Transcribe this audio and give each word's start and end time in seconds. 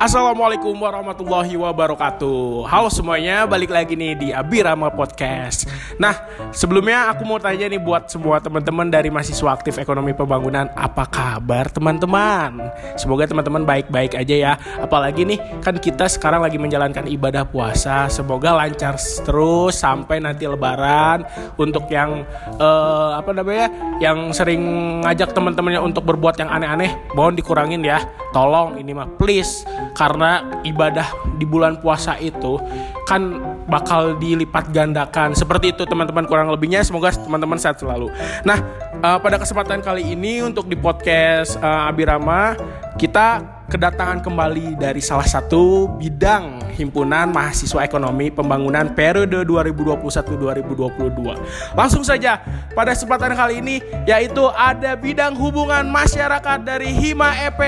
Assalamualaikum 0.00 0.72
warahmatullahi 0.80 1.60
wabarakatuh. 1.60 2.64
Halo 2.64 2.88
semuanya, 2.88 3.44
balik 3.44 3.68
lagi 3.68 3.92
nih 3.92 4.16
di 4.16 4.28
Abirama 4.32 4.88
Podcast. 4.88 5.68
Nah, 6.00 6.16
sebelumnya 6.56 7.12
aku 7.12 7.28
mau 7.28 7.36
tanya 7.36 7.68
nih 7.68 7.76
buat 7.76 8.08
semua 8.08 8.40
teman-teman 8.40 8.88
dari 8.88 9.12
mahasiswa 9.12 9.52
aktif 9.52 9.76
ekonomi 9.76 10.16
pembangunan 10.16 10.72
Apa 10.72 11.04
kabar 11.04 11.68
teman-teman? 11.68 12.72
Semoga 12.96 13.28
teman-teman 13.28 13.68
baik-baik 13.68 14.16
aja 14.16 14.32
ya. 14.32 14.52
Apalagi 14.80 15.28
nih, 15.28 15.36
kan 15.60 15.76
kita 15.76 16.08
sekarang 16.08 16.40
lagi 16.40 16.56
menjalankan 16.56 17.04
ibadah 17.04 17.44
puasa. 17.44 18.08
Semoga 18.08 18.56
lancar 18.56 18.96
terus 18.96 19.84
sampai 19.84 20.16
nanti 20.16 20.48
lebaran 20.48 21.28
Untuk 21.60 21.92
yang, 21.92 22.24
uh, 22.56 23.20
apa 23.20 23.36
namanya, 23.36 23.68
yang 24.00 24.32
sering 24.32 24.64
ngajak 25.04 25.36
teman-temannya 25.36 25.84
untuk 25.84 26.08
berbuat 26.08 26.40
yang 26.40 26.48
aneh-aneh. 26.48 26.88
Mohon 27.12 27.36
dikurangin 27.36 27.84
ya, 27.84 28.00
tolong 28.32 28.80
ini 28.80 28.96
mah 28.96 29.04
please 29.20 29.68
karena 29.94 30.62
ibadah 30.62 31.06
di 31.36 31.46
bulan 31.48 31.80
puasa 31.80 32.16
itu 32.20 32.60
kan 33.08 33.40
bakal 33.66 34.18
dilipat 34.18 34.70
gandakan 34.70 35.34
seperti 35.34 35.74
itu 35.74 35.82
teman-teman 35.86 36.26
kurang 36.26 36.50
lebihnya 36.50 36.82
semoga 36.82 37.14
teman-teman 37.14 37.58
sehat 37.58 37.78
selalu 37.78 38.10
nah 38.42 38.58
uh, 39.02 39.18
pada 39.18 39.38
kesempatan 39.38 39.82
kali 39.82 40.14
ini 40.14 40.42
untuk 40.42 40.66
di 40.66 40.76
podcast 40.78 41.58
uh, 41.58 41.90
Abirama 41.90 42.54
kita 42.98 43.60
kedatangan 43.70 44.18
kembali 44.20 44.74
dari 44.74 44.98
salah 44.98 45.24
satu 45.24 45.86
bidang 45.94 46.74
himpunan 46.74 47.30
mahasiswa 47.30 47.86
ekonomi 47.86 48.34
pembangunan 48.34 48.90
periode 48.90 49.46
2021-2022. 49.46 51.78
Langsung 51.78 52.02
saja 52.02 52.42
pada 52.74 52.98
kesempatan 52.98 53.38
kali 53.38 53.62
ini 53.62 53.78
yaitu 54.10 54.42
ada 54.50 54.98
bidang 54.98 55.38
hubungan 55.38 55.86
masyarakat 55.86 56.58
dari 56.66 56.90
Hima 56.90 57.30
EP. 57.46 57.62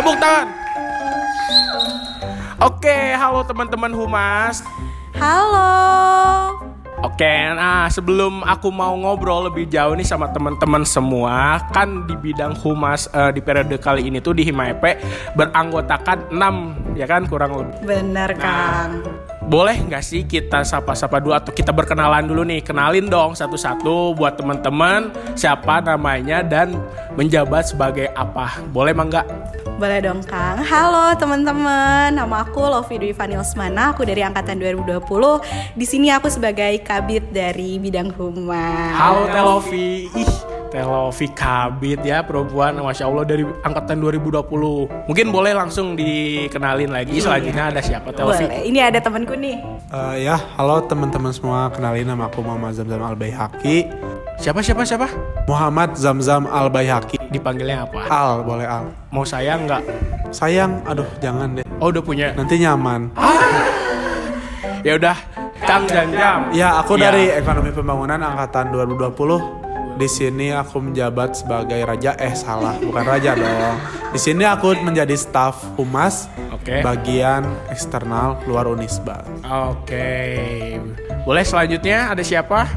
Tepuk 0.00 0.16
tangan. 0.16 0.63
Oke, 2.62 2.94
halo 3.18 3.42
teman-teman 3.42 3.90
Humas. 3.90 4.62
Halo. 5.18 5.74
Oke, 7.02 7.28
nah 7.52 7.90
sebelum 7.90 8.40
aku 8.46 8.72
mau 8.72 8.94
ngobrol 8.96 9.50
lebih 9.50 9.68
jauh 9.68 9.92
nih 9.92 10.06
sama 10.06 10.30
teman-teman 10.32 10.86
semua, 10.88 11.60
kan 11.74 12.06
di 12.08 12.16
bidang 12.16 12.56
humas 12.64 13.10
uh, 13.12 13.28
di 13.28 13.44
periode 13.44 13.76
kali 13.76 14.08
ini 14.08 14.24
tuh 14.24 14.32
di 14.32 14.46
Himaepe 14.46 14.96
beranggotakan 15.36 16.32
6 16.32 16.96
ya 16.96 17.04
kan 17.04 17.28
kurang 17.28 17.60
lebih. 17.60 17.76
Bener 17.84 18.32
nah, 18.32 18.40
Kang. 18.40 18.90
Boleh 19.44 19.76
nggak 19.84 20.00
sih 20.00 20.24
kita 20.24 20.64
sapa-sapa 20.64 21.20
dulu 21.20 21.36
atau 21.36 21.52
kita 21.52 21.76
berkenalan 21.76 22.24
dulu 22.24 22.40
nih? 22.46 22.64
Kenalin 22.64 23.10
dong 23.10 23.36
satu-satu 23.36 24.16
buat 24.16 24.40
teman-teman 24.40 25.12
siapa 25.36 25.84
namanya 25.84 26.40
dan 26.40 26.72
menjabat 27.20 27.68
sebagai 27.68 28.08
apa. 28.16 28.64
Boleh 28.72 28.96
mangga? 28.96 29.26
Boleh 29.74 29.98
dong 30.06 30.22
Kang. 30.22 30.62
Halo 30.62 31.18
teman-teman, 31.18 32.14
nama 32.14 32.46
aku 32.46 32.62
Lovi 32.62 32.94
Dwi 32.94 33.10
Usmana, 33.34 33.90
aku 33.90 34.06
dari 34.06 34.22
angkatan 34.22 34.62
2020. 34.62 35.02
Di 35.74 35.82
sini 35.82 36.14
aku 36.14 36.30
sebagai 36.30 36.78
kabit 36.86 37.34
dari 37.34 37.82
bidang 37.82 38.14
humas. 38.14 38.94
Halo 38.94 39.26
Telovi. 39.34 40.06
Ih, 40.14 40.32
Telovi 40.70 41.26
kabit 41.34 42.06
ya 42.06 42.22
perempuan 42.22 42.78
Masya 42.78 43.06
Allah 43.06 43.26
dari 43.26 43.42
angkatan 43.46 43.98
2020 43.98 45.06
Mungkin 45.06 45.26
boleh 45.30 45.54
langsung 45.54 45.94
dikenalin 45.94 46.90
lagi 46.90 47.14
iya. 47.18 47.30
Selanjutnya 47.30 47.64
ada 47.70 47.78
siapa 47.78 48.10
Telovi 48.10 48.42
Boleh, 48.42 48.62
ini 48.66 48.82
ada 48.82 48.98
temanku 48.98 49.38
nih 49.38 49.62
uh, 49.94 50.18
Ya, 50.18 50.34
halo 50.58 50.82
teman-teman 50.82 51.30
semua 51.30 51.70
Kenalin 51.70 52.10
nama 52.10 52.26
aku 52.26 52.42
Muhammad 52.42 52.74
Zamzam 52.74 53.06
Al-Bayhaqi 53.06 53.86
Siapa, 54.42 54.66
siapa, 54.66 54.82
siapa? 54.82 55.06
Muhammad 55.46 55.94
Zamzam 55.94 56.50
Al-Bayhaqi 56.50 57.23
Dipanggilnya 57.34 57.82
apa? 57.82 58.06
Al, 58.06 58.46
boleh 58.46 58.62
Al 58.62 58.86
Mau 59.10 59.26
sayang 59.26 59.66
nggak? 59.66 59.82
Sayang, 60.30 60.86
aduh 60.86 61.06
jangan 61.18 61.58
deh 61.58 61.66
Oh 61.82 61.90
udah 61.90 62.02
punya? 62.02 62.30
Nanti 62.38 62.62
nyaman 62.62 63.10
ah. 63.18 63.34
Ya 64.84 65.00
udah, 65.00 65.16
Kang 65.64 65.88
Janjam. 65.88 66.52
Ya, 66.52 66.76
aku 66.76 67.00
ya. 67.00 67.08
dari 67.08 67.32
Ekonomi 67.32 67.72
Pembangunan 67.72 68.20
angkatan 68.20 68.68
2020. 68.68 69.96
Di 69.96 70.04
sini 70.10 70.52
aku 70.52 70.82
menjabat 70.82 71.40
sebagai 71.40 71.80
raja 71.88 72.12
eh 72.20 72.36
salah, 72.36 72.76
bukan 72.82 73.04
raja 73.06 73.32
dong. 73.32 73.80
Di 74.12 74.20
sini 74.20 74.44
aku 74.44 74.76
menjadi 74.84 75.16
staf 75.16 75.64
humas 75.80 76.28
okay. 76.52 76.84
bagian 76.84 77.48
eksternal 77.72 78.42
luar 78.44 78.68
Unisba. 78.68 79.24
Oke. 79.40 79.88
Okay. 79.88 80.76
Boleh 81.24 81.48
selanjutnya 81.48 82.12
ada 82.12 82.20
siapa? 82.20 82.68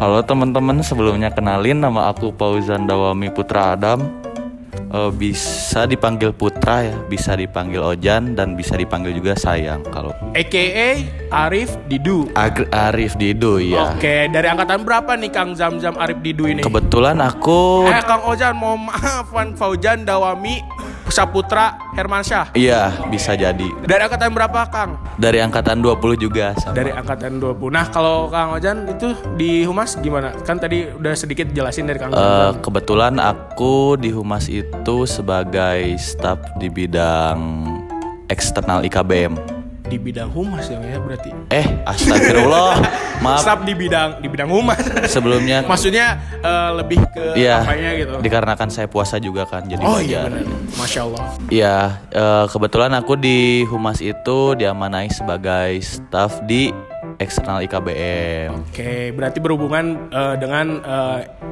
Halo 0.00 0.24
teman-teman, 0.24 0.80
sebelumnya 0.80 1.28
kenalin 1.28 1.76
nama 1.76 2.08
aku 2.08 2.32
Fauzan 2.32 2.88
Dawami 2.88 3.28
Putra 3.28 3.76
Adam 3.76 4.08
uh, 4.88 5.12
bisa 5.12 5.84
dipanggil 5.84 6.32
Putra 6.32 6.88
ya, 6.88 6.96
bisa 7.08 7.36
dipanggil 7.36 7.84
Ojan 7.84 8.32
dan 8.32 8.56
bisa 8.56 8.76
dipanggil 8.76 9.12
juga 9.12 9.36
Sayang 9.36 9.84
kalau. 9.92 10.16
AKA 10.32 11.04
Arif 11.28 11.76
Didu. 11.88 12.28
Ag 12.32 12.72
Arif 12.72 13.20
Didu 13.20 13.60
ya. 13.60 13.92
Oke, 13.92 14.32
dari 14.32 14.48
angkatan 14.48 14.84
berapa 14.84 15.12
nih 15.16 15.28
Kang 15.28 15.52
Zam 15.52 15.76
Zam 15.76 15.96
Arif 16.00 16.20
Didu 16.24 16.48
ini? 16.48 16.64
Kebetulan 16.64 17.20
aku. 17.20 17.84
Eh 17.88 18.04
Kang 18.08 18.24
Ojan, 18.24 18.56
mau 18.56 18.80
maaf 18.80 19.28
Faujan 19.32 20.08
Dawami 20.08 20.60
Saputra 21.12 21.76
Hermansyah. 21.92 22.56
Iya, 22.56 23.04
bisa 23.12 23.36
jadi. 23.36 23.68
Dari 23.84 24.00
angkatan 24.00 24.32
berapa, 24.32 24.64
Kang? 24.72 24.96
Dari 25.20 25.44
angkatan 25.44 25.84
20 25.84 26.16
juga 26.16 26.56
sama. 26.56 26.72
Dari 26.72 26.88
angkatan 26.88 27.36
20. 27.36 27.68
Nah, 27.68 27.84
kalau 27.92 28.32
Kang 28.32 28.56
Ojan 28.56 28.88
itu 28.88 29.12
di 29.36 29.68
Humas 29.68 30.00
gimana? 30.00 30.32
Kan 30.48 30.56
tadi 30.56 30.88
udah 30.88 31.12
sedikit 31.12 31.52
jelasin 31.52 31.84
dari 31.84 32.00
Kang 32.00 32.16
uh, 32.16 32.56
Kebetulan 32.64 33.20
aku 33.20 34.00
di 34.00 34.08
Humas 34.08 34.48
itu 34.48 35.04
sebagai 35.04 36.00
staf 36.00 36.40
di 36.56 36.72
bidang 36.72 37.68
eksternal 38.32 38.80
IKBM 38.88 39.61
di 39.92 40.00
bidang 40.00 40.32
humas 40.32 40.72
ya 40.72 40.80
ya 40.80 40.96
berarti. 40.96 41.30
Eh, 41.52 41.66
astagfirullah. 41.84 42.80
Maaf. 43.24 43.44
Staf 43.44 43.60
di 43.68 43.76
bidang 43.76 44.24
di 44.24 44.26
bidang 44.32 44.48
humas. 44.48 44.80
Sebelumnya 45.04 45.60
maksudnya 45.70 46.16
uh, 46.40 46.72
lebih 46.80 47.04
ke 47.12 47.36
iya, 47.36 47.60
apanya 47.60 47.92
gitu. 48.00 48.14
Dikarenakan 48.24 48.68
saya 48.72 48.88
puasa 48.88 49.20
juga 49.20 49.44
kan 49.44 49.68
jadi 49.68 49.84
Oh 49.84 50.00
iya 50.00 50.24
benar. 50.24 50.48
Masya 50.80 51.00
Allah. 51.04 51.24
Iya, 51.52 51.76
uh, 52.16 52.44
kebetulan 52.48 52.96
aku 52.96 53.20
di 53.20 53.68
humas 53.68 54.00
itu 54.00 54.56
diamanai 54.56 55.12
sebagai 55.12 55.76
staf 55.84 56.40
di 56.48 56.72
eksternal 57.20 57.60
IKBM. 57.62 58.72
Oke, 58.72 59.12
berarti 59.14 59.38
berhubungan 59.38 60.10
uh, 60.10 60.34
dengan 60.34 60.82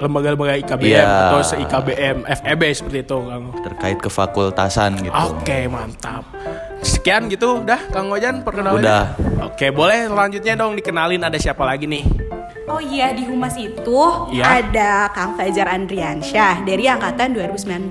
lembaga-lembaga 0.01 0.57
uh, 0.57 0.63
IKBM 0.67 0.91
yeah. 0.91 1.31
atau 1.31 1.45
se 1.45 1.55
IKBM, 1.61 2.27
FEB 2.27 2.63
seperti 2.75 2.99
itu, 3.07 3.19
Kang. 3.21 3.45
Terkait 3.63 3.99
kefakultasan 4.03 4.99
gitu. 5.05 5.15
Oke, 5.15 5.71
mantap. 5.71 6.27
Sekian 6.81 7.29
gitu, 7.29 7.65
udah 7.65 7.81
Kang 7.93 8.09
Ojan 8.13 8.45
perkenalan. 8.45 8.81
Udah. 8.81 9.05
Oke, 9.45 9.73
boleh 9.73 10.09
selanjutnya 10.09 10.55
dong 10.57 10.77
dikenalin 10.77 11.25
ada 11.25 11.37
siapa 11.41 11.65
lagi 11.65 11.89
nih? 11.89 12.31
Oh 12.71 12.79
iya 12.79 13.11
di 13.11 13.27
humas 13.27 13.59
itu 13.59 14.01
ya. 14.31 14.63
ada 14.63 15.11
Kang 15.11 15.35
Fajar 15.35 15.67
Andriansyah 15.75 16.63
dari 16.63 16.87
angkatan 16.87 17.35
2019. 17.35 17.91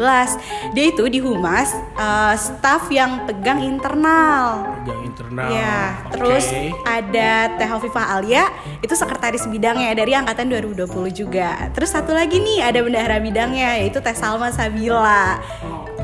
Dia 0.72 0.86
itu 0.88 1.04
di 1.12 1.20
humas 1.20 1.76
uh, 2.00 2.32
staff 2.40 2.88
yang 2.88 3.28
pegang 3.28 3.60
internal. 3.60 4.64
Pegang 4.80 5.02
internal. 5.04 5.52
Ya. 5.52 6.00
Okay. 6.08 6.16
Terus 6.16 6.46
ada 6.88 7.32
Teh 7.60 7.68
Hovifah 7.68 8.08
Alia 8.16 8.48
itu 8.80 8.96
sekretaris 8.96 9.44
bidangnya 9.52 9.92
dari 9.92 10.16
angkatan 10.16 10.48
2020 10.48 10.88
juga. 11.12 11.68
Terus 11.76 11.92
satu 11.92 12.16
lagi 12.16 12.40
nih 12.40 12.64
ada 12.64 12.80
bendahara 12.80 13.20
bidangnya 13.20 13.84
yaitu 13.84 14.00
Teh 14.00 14.16
Salma 14.16 14.48
Sabila. 14.56 15.44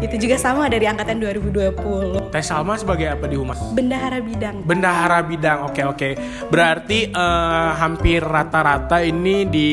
Itu 0.04 0.16
juga 0.20 0.36
sama 0.36 0.68
dari 0.68 0.84
angkatan 0.90 1.24
2020. 1.24 2.32
Teh 2.34 2.44
Salma 2.44 2.76
sebagai 2.76 3.08
apa 3.08 3.26
di 3.32 3.40
Humas? 3.40 3.60
Bendahara 3.72 4.20
bidang. 4.20 4.56
Bendahara 4.68 5.20
bidang. 5.24 5.72
Oke, 5.72 5.82
oke. 5.88 6.10
Berarti 6.52 7.16
uh, 7.16 7.72
hampir 7.80 8.20
rata-rata 8.20 9.00
ini 9.00 9.48
di 9.48 9.72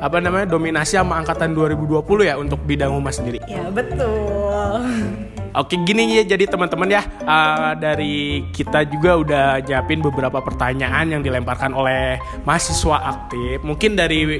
apa 0.00 0.22
namanya 0.22 0.48
dominasi 0.48 0.96
sama 0.96 1.20
angkatan 1.20 1.52
2020 1.52 2.00
ya 2.24 2.34
untuk 2.40 2.62
bidang 2.64 2.94
humas 2.94 3.20
sendiri. 3.20 3.42
Ya, 3.44 3.68
betul. 3.68 4.84
Oke 5.58 5.74
gini 5.82 6.18
ya 6.18 6.22
jadi 6.22 6.46
teman-teman 6.46 6.86
ya 6.86 7.02
uh, 7.26 7.74
dari 7.74 8.46
kita 8.54 8.86
juga 8.86 9.18
udah 9.18 9.46
nyiapin 9.62 9.98
beberapa 9.98 10.38
pertanyaan 10.38 11.10
yang 11.10 11.22
dilemparkan 11.26 11.74
oleh 11.74 12.22
mahasiswa 12.46 12.98
aktif. 13.02 13.58
Mungkin 13.66 13.98
dari 13.98 14.38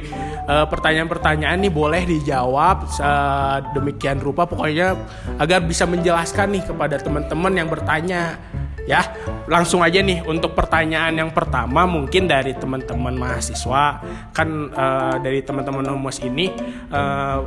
pertanyaan 0.49 1.09
pertanyaan-pertanyaan 1.09 1.59
nih 1.61 1.73
boleh 1.73 2.03
dijawab 2.07 2.77
uh, 2.99 3.59
demikian 3.77 4.19
rupa 4.19 4.47
pokoknya 4.47 4.97
agar 5.39 5.63
bisa 5.63 5.85
menjelaskan 5.85 6.55
nih 6.55 6.65
kepada 6.65 6.97
teman-teman 6.99 7.53
yang 7.55 7.69
bertanya 7.69 8.41
ya 8.89 9.05
langsung 9.45 9.85
aja 9.85 10.01
nih 10.01 10.25
untuk 10.25 10.57
pertanyaan 10.57 11.13
yang 11.13 11.29
pertama 11.29 11.85
mungkin 11.85 12.25
dari 12.25 12.57
teman-teman 12.57 13.13
mahasiswa 13.21 14.01
kan 14.33 14.49
uh, 14.73 15.21
dari 15.21 15.45
teman-teman 15.45 15.93
humas 15.93 16.25
ini 16.25 16.49
uh, 16.89 17.45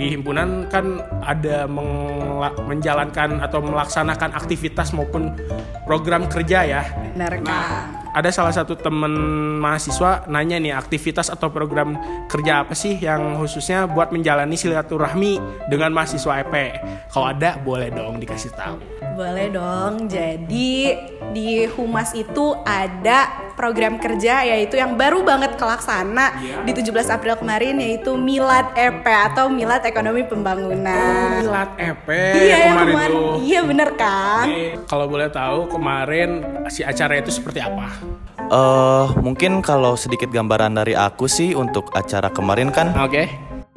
di 0.00 0.16
himpunan 0.16 0.64
kan 0.72 1.04
ada 1.20 1.68
menjalankan 2.64 3.44
atau 3.44 3.60
melaksanakan 3.60 4.32
aktivitas 4.32 4.96
maupun 4.96 5.34
program 5.84 6.30
kerja 6.30 6.64
ya. 6.64 6.82
Benar, 7.12 7.42
nah, 7.42 7.97
ada 8.12 8.30
salah 8.32 8.54
satu 8.54 8.78
temen 8.78 9.12
mahasiswa 9.58 10.24
nanya 10.30 10.56
nih 10.56 10.74
aktivitas 10.76 11.28
atau 11.28 11.52
program 11.52 11.96
kerja 12.30 12.64
apa 12.64 12.72
sih 12.72 12.96
yang 12.96 13.36
khususnya 13.40 13.88
buat 13.90 14.14
menjalani 14.14 14.56
silaturahmi 14.56 15.66
dengan 15.68 15.92
mahasiswa 15.92 16.44
EP. 16.44 16.54
Kalau 17.12 17.26
ada 17.28 17.58
boleh 17.60 17.92
dong 17.92 18.20
dikasih 18.22 18.52
tahu. 18.54 18.78
Boleh 19.18 19.50
dong. 19.50 20.06
Jadi 20.06 20.94
di 21.34 21.66
Humas 21.68 22.14
itu 22.14 22.54
ada 22.64 23.50
program 23.58 23.98
kerja 23.98 24.46
yaitu 24.46 24.78
yang 24.78 24.94
baru 24.94 25.26
banget 25.26 25.58
kelaksana 25.58 26.38
yeah. 26.38 26.62
di 26.62 26.72
17 26.78 26.94
April 27.10 27.34
kemarin 27.34 27.82
yaitu 27.82 28.14
Milad 28.14 28.70
EP 28.78 29.02
atau 29.02 29.50
Milad 29.50 29.82
Ekonomi 29.82 30.22
Pembangunan. 30.22 31.42
Oh, 31.42 31.42
Milad 31.42 31.70
EP 31.74 32.06
iya, 32.38 32.70
kemarin, 32.70 32.94
kemarin 32.94 33.18
tuh. 33.18 33.34
Iya 33.42 33.60
bener 33.66 33.88
kan? 33.98 34.46
Kalau 34.86 35.06
boleh 35.10 35.28
tahu 35.34 35.66
kemarin 35.74 36.30
si 36.70 36.86
acara 36.86 37.18
itu 37.18 37.34
seperti 37.34 37.58
apa? 37.58 37.97
Uh, 38.48 39.12
mungkin 39.20 39.60
kalau 39.60 39.92
sedikit 39.92 40.32
gambaran 40.32 40.80
dari 40.80 40.96
aku 40.96 41.28
sih 41.28 41.52
untuk 41.52 41.92
acara 41.92 42.32
kemarin 42.32 42.72
kan. 42.72 42.96
Oke. 42.96 43.12
Okay. 43.12 43.26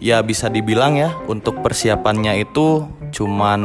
Ya 0.02 0.24
bisa 0.26 0.50
dibilang 0.50 0.98
ya 0.98 1.14
untuk 1.30 1.62
persiapannya 1.62 2.42
itu 2.42 2.90
cuman 3.12 3.62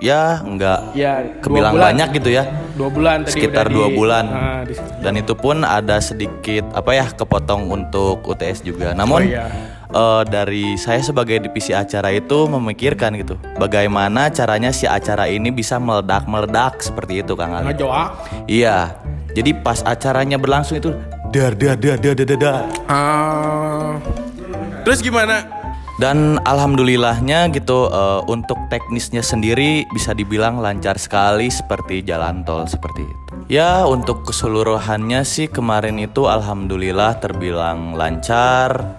ya 0.00 0.40
nggak 0.42 0.80
ya, 0.96 1.12
kebilang 1.44 1.76
banyak 1.76 2.08
gitu 2.18 2.32
ya 2.32 2.48
dua 2.74 2.90
bulan 2.90 3.22
tadi 3.22 3.36
sekitar 3.38 3.70
dua 3.70 3.92
di, 3.92 3.94
bulan 3.94 4.24
uh, 4.26 4.62
dan 5.04 5.14
itu 5.20 5.36
pun 5.36 5.62
ada 5.62 6.00
sedikit 6.00 6.66
apa 6.74 6.90
ya 6.96 7.06
kepotong 7.12 7.70
untuk 7.70 8.24
UTS 8.24 8.66
juga 8.66 8.96
namun 8.96 9.22
oh, 9.22 9.30
iya. 9.30 9.46
uh, 9.94 10.24
dari 10.26 10.74
saya 10.80 10.98
sebagai 11.04 11.38
divisi 11.44 11.70
acara 11.70 12.10
itu 12.10 12.48
memikirkan 12.50 13.14
gitu 13.20 13.38
bagaimana 13.60 14.32
caranya 14.32 14.74
si 14.74 14.88
acara 14.88 15.30
ini 15.30 15.54
bisa 15.54 15.78
meledak 15.78 16.26
meledak 16.26 16.82
seperti 16.82 17.22
itu 17.22 17.38
kang 17.38 17.54
Ali 17.54 17.76
iya 18.50 18.98
jadi 19.34 19.50
pas 19.60 19.82
acaranya 19.82 20.38
berlangsung 20.38 20.78
itu 20.78 20.94
dar 21.34 21.52
dar 21.58 21.74
dar 21.74 21.98
dar 21.98 22.14
dar 22.14 22.38
dar 22.38 22.56
uh, 22.88 23.98
terus 24.86 25.02
gimana? 25.02 25.64
Dan 25.94 26.42
alhamdulillahnya 26.42 27.54
gitu 27.54 27.86
uh, 27.86 28.18
untuk 28.26 28.58
teknisnya 28.66 29.22
sendiri 29.22 29.86
bisa 29.94 30.10
dibilang 30.10 30.58
lancar 30.58 30.98
sekali 30.98 31.46
seperti 31.54 32.02
jalan 32.02 32.42
tol 32.42 32.66
seperti 32.66 33.06
itu. 33.06 33.34
Ya 33.46 33.86
untuk 33.86 34.26
keseluruhannya 34.26 35.22
sih 35.22 35.46
kemarin 35.46 36.02
itu 36.02 36.26
alhamdulillah 36.26 37.22
terbilang 37.22 37.94
lancar 37.94 38.98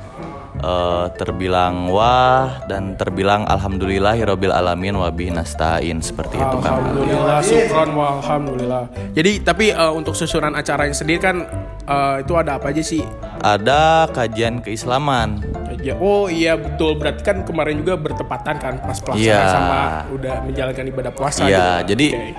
uh, 0.66 1.06
terbilang 1.14 1.94
wah 1.94 2.66
dan 2.66 2.98
terbilang 2.98 3.46
alhamdulillah 3.46 4.18
hirobil 4.18 4.50
alamin 4.50 4.98
wabi 4.98 5.30
nastain 5.30 6.02
seperti 6.02 6.42
itu 6.42 6.58
kan. 6.60 6.82
Alhamdulillah, 6.82 7.40
syukron 7.46 7.90
wa 7.94 8.08
alhamdulillah. 8.20 8.84
Jadi 9.14 9.32
tapi 9.46 9.70
uh, 9.70 9.94
untuk 9.94 10.18
susunan 10.18 10.58
acara 10.58 10.90
yang 10.90 10.98
sendiri 10.98 11.22
kan 11.22 11.46
uh, 11.86 12.18
itu 12.20 12.34
ada 12.34 12.58
apa 12.58 12.74
aja 12.74 12.82
sih? 12.82 13.06
Ada 13.46 14.10
kajian 14.10 14.66
keislaman. 14.66 15.46
Ya, 15.86 15.94
oh 16.02 16.26
iya 16.26 16.58
betul 16.58 16.98
berarti 16.98 17.22
kan 17.22 17.46
kemarin 17.46 17.86
juga 17.86 17.94
bertepatan 17.94 18.58
kan 18.58 18.82
pas 18.82 18.98
pelaksanaan 18.98 19.22
ya. 19.22 19.54
sama 19.54 19.80
udah 20.10 20.36
menjalankan 20.42 20.86
ibadah 20.90 21.14
puasa. 21.14 21.46
Iya 21.46 21.86
gitu. 21.86 21.94
jadi 21.94 22.08
okay. 22.10 22.34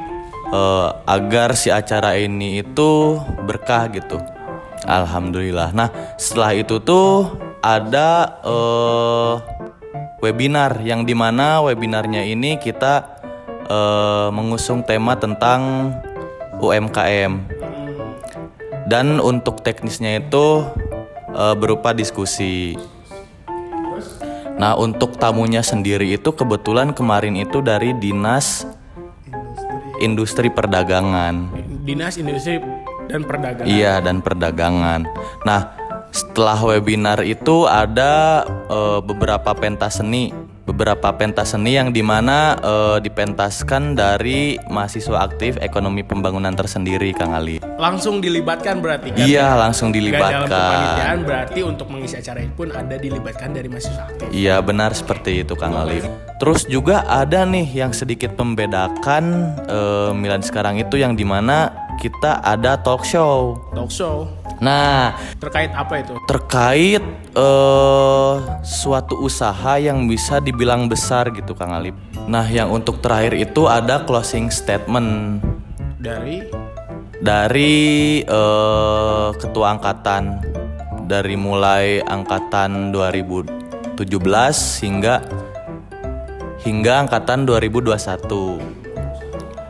uh, 0.50 0.88
agar 1.06 1.54
si 1.54 1.70
acara 1.70 2.18
ini 2.18 2.58
itu 2.66 3.22
berkah 3.46 3.86
gitu. 3.94 4.18
Alhamdulillah. 4.82 5.70
Nah 5.78 5.94
setelah 6.18 6.58
itu 6.58 6.82
tuh 6.82 7.45
ada 7.66 8.38
uh, 8.46 9.42
webinar 10.22 10.78
yang 10.86 11.02
di 11.02 11.18
mana 11.18 11.58
webinarnya 11.66 12.22
ini 12.22 12.62
kita 12.62 13.18
uh, 13.66 14.30
mengusung 14.30 14.86
tema 14.86 15.18
tentang 15.18 15.90
UMKM 16.62 17.42
dan 18.86 19.18
untuk 19.18 19.66
teknisnya 19.66 20.22
itu 20.22 20.62
uh, 21.34 21.58
berupa 21.58 21.90
diskusi. 21.90 22.78
Nah 24.56 24.78
untuk 24.78 25.18
tamunya 25.18 25.60
sendiri 25.60 26.14
itu 26.14 26.30
kebetulan 26.30 26.94
kemarin 26.94 27.34
itu 27.34 27.58
dari 27.60 27.92
dinas 27.98 28.62
industri 29.98 30.54
perdagangan. 30.54 31.50
Dinas 31.82 32.14
industri 32.14 32.62
dan 33.10 33.26
perdagangan. 33.26 33.66
Iya 33.66 33.98
dan 33.98 34.22
perdagangan. 34.22 35.00
Nah 35.42 35.85
setelah 36.10 36.58
webinar 36.60 37.22
itu 37.22 37.64
ada 37.68 38.44
uh, 38.68 39.00
beberapa 39.04 39.52
pentas 39.56 39.98
seni 40.00 40.32
beberapa 40.66 41.14
pentas 41.14 41.54
seni 41.54 41.78
yang 41.78 41.94
di 41.94 42.02
mana 42.02 42.58
uh, 42.58 42.98
dipentaskan 42.98 43.94
dari 43.94 44.58
mahasiswa 44.66 45.22
aktif 45.22 45.54
ekonomi 45.62 46.02
pembangunan 46.02 46.52
tersendiri 46.52 47.14
Kang 47.14 47.32
Ali. 47.32 47.62
Langsung 47.78 48.18
dilibatkan 48.18 48.82
berarti 48.82 49.14
kan? 49.14 49.24
Iya, 49.24 49.54
langsung 49.54 49.94
dilibatkan. 49.94 50.50
dalam 50.50 51.22
berarti 51.22 51.62
untuk 51.62 51.86
mengisi 51.94 52.18
acara 52.18 52.42
ini 52.42 52.52
pun 52.52 52.74
ada 52.74 52.98
dilibatkan 52.98 53.54
dari 53.54 53.70
mahasiswa 53.70 54.02
aktif. 54.10 54.26
Iya, 54.34 54.58
benar 54.60 54.90
seperti 54.92 55.46
itu 55.46 55.54
Kang 55.54 55.78
Ali. 55.78 56.02
Terus 56.42 56.66
juga 56.66 57.06
ada 57.06 57.46
nih 57.46 57.86
yang 57.86 57.94
sedikit 57.94 58.34
membedakan 58.34 59.54
uh, 59.70 60.10
Milan 60.12 60.42
sekarang 60.42 60.82
itu 60.82 60.98
yang 60.98 61.14
di 61.14 61.22
mana 61.22 61.86
kita 62.02 62.42
ada 62.42 62.76
talk 62.76 63.06
show. 63.06 63.56
Talk 63.72 63.88
show. 63.88 64.26
Nah, 64.56 65.12
terkait 65.36 65.68
apa 65.76 66.00
itu? 66.00 66.16
Terkait 66.24 67.04
uh, 67.36 68.40
suatu 68.64 69.20
usaha 69.20 69.76
yang 69.76 70.08
bisa 70.08 70.40
dibilang 70.40 70.88
besar 70.88 71.28
gitu 71.36 71.52
Kang 71.52 71.76
Alip. 71.76 71.92
Nah, 72.24 72.48
yang 72.48 72.72
untuk 72.72 73.04
terakhir 73.04 73.36
itu 73.36 73.68
ada 73.68 74.08
closing 74.08 74.48
statement 74.48 75.44
dari 76.00 76.40
dari 77.20 78.24
uh, 78.24 79.36
ketua 79.36 79.76
angkatan 79.76 80.40
dari 81.04 81.36
mulai 81.36 82.00
angkatan 82.00 82.96
2017 82.96 83.92
hingga 84.82 85.20
hingga 86.64 86.92
angkatan 87.04 87.44
2021. 87.44 87.92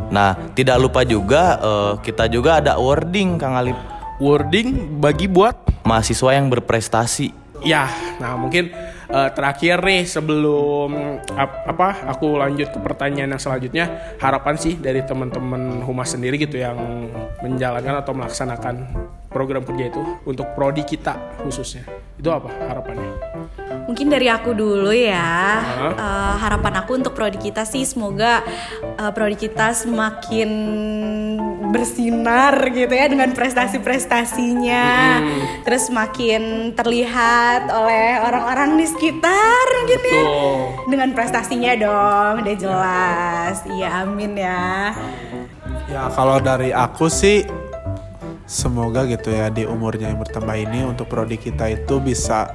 Nah, 0.06 0.38
tidak 0.54 0.78
lupa 0.78 1.02
juga 1.02 1.58
uh, 1.58 1.98
kita 1.98 2.30
juga 2.30 2.62
ada 2.62 2.78
wording 2.78 3.34
Kang 3.34 3.58
Alip 3.58 3.95
wording 4.16 5.00
bagi 5.00 5.28
buat 5.28 5.84
mahasiswa 5.84 6.30
yang 6.36 6.48
berprestasi. 6.48 7.46
Ya, 7.64 7.88
nah 8.20 8.36
mungkin 8.36 8.68
uh, 9.08 9.32
terakhir 9.32 9.80
nih 9.80 10.04
sebelum 10.04 11.18
ap, 11.34 11.66
apa 11.72 12.04
aku 12.04 12.36
lanjut 12.36 12.68
ke 12.68 12.78
pertanyaan 12.84 13.32
yang 13.32 13.42
selanjutnya 13.42 14.16
harapan 14.20 14.54
sih 14.60 14.76
dari 14.76 15.00
teman-teman 15.02 15.80
humas 15.80 16.12
sendiri 16.12 16.36
gitu 16.36 16.60
yang 16.60 16.76
menjalankan 17.40 18.04
atau 18.04 18.12
melaksanakan 18.12 18.74
program 19.32 19.64
kerja 19.64 19.88
itu 19.88 20.02
untuk 20.28 20.52
prodi 20.52 20.84
kita 20.84 21.16
khususnya 21.40 21.88
itu 22.20 22.28
apa 22.28 22.52
harapannya? 22.68 23.08
Mungkin 23.86 24.10
dari 24.10 24.26
aku 24.26 24.50
dulu 24.50 24.90
ya. 24.90 25.62
Uh, 25.62 25.94
uh 25.94 26.34
harapan 26.36 26.82
aku 26.82 26.98
untuk 26.98 27.14
prodi 27.14 27.38
kita 27.38 27.62
sih 27.64 27.86
semoga 27.86 28.42
uh, 28.98 29.10
prodi 29.14 29.38
kita 29.38 29.72
semakin 29.72 30.50
bersinar 31.70 32.70
gitu 32.74 32.90
ya 32.90 33.06
dengan 33.06 33.30
prestasi-prestasinya. 33.32 34.86
Hmm. 35.22 35.42
Terus 35.62 35.82
semakin 35.90 36.74
terlihat 36.74 37.70
oleh 37.70 38.20
orang-orang 38.22 38.78
di 38.78 38.86
sekitar 38.90 39.64
mungkin 39.82 40.00
ya. 40.02 40.22
Dengan 40.86 41.08
prestasinya 41.14 41.72
dong, 41.78 42.32
udah 42.42 42.56
jelas. 42.58 43.56
Iya, 43.70 44.06
amin 44.06 44.32
ya. 44.34 44.94
Ya, 45.86 46.10
kalau 46.10 46.42
dari 46.42 46.74
aku 46.74 47.06
sih 47.06 47.46
semoga 48.46 49.02
gitu 49.10 49.34
ya 49.34 49.50
di 49.50 49.66
umurnya 49.66 50.14
yang 50.14 50.22
bertambah 50.22 50.54
ini 50.54 50.86
untuk 50.86 51.10
prodi 51.10 51.34
kita 51.34 51.66
itu 51.66 51.98
bisa 51.98 52.46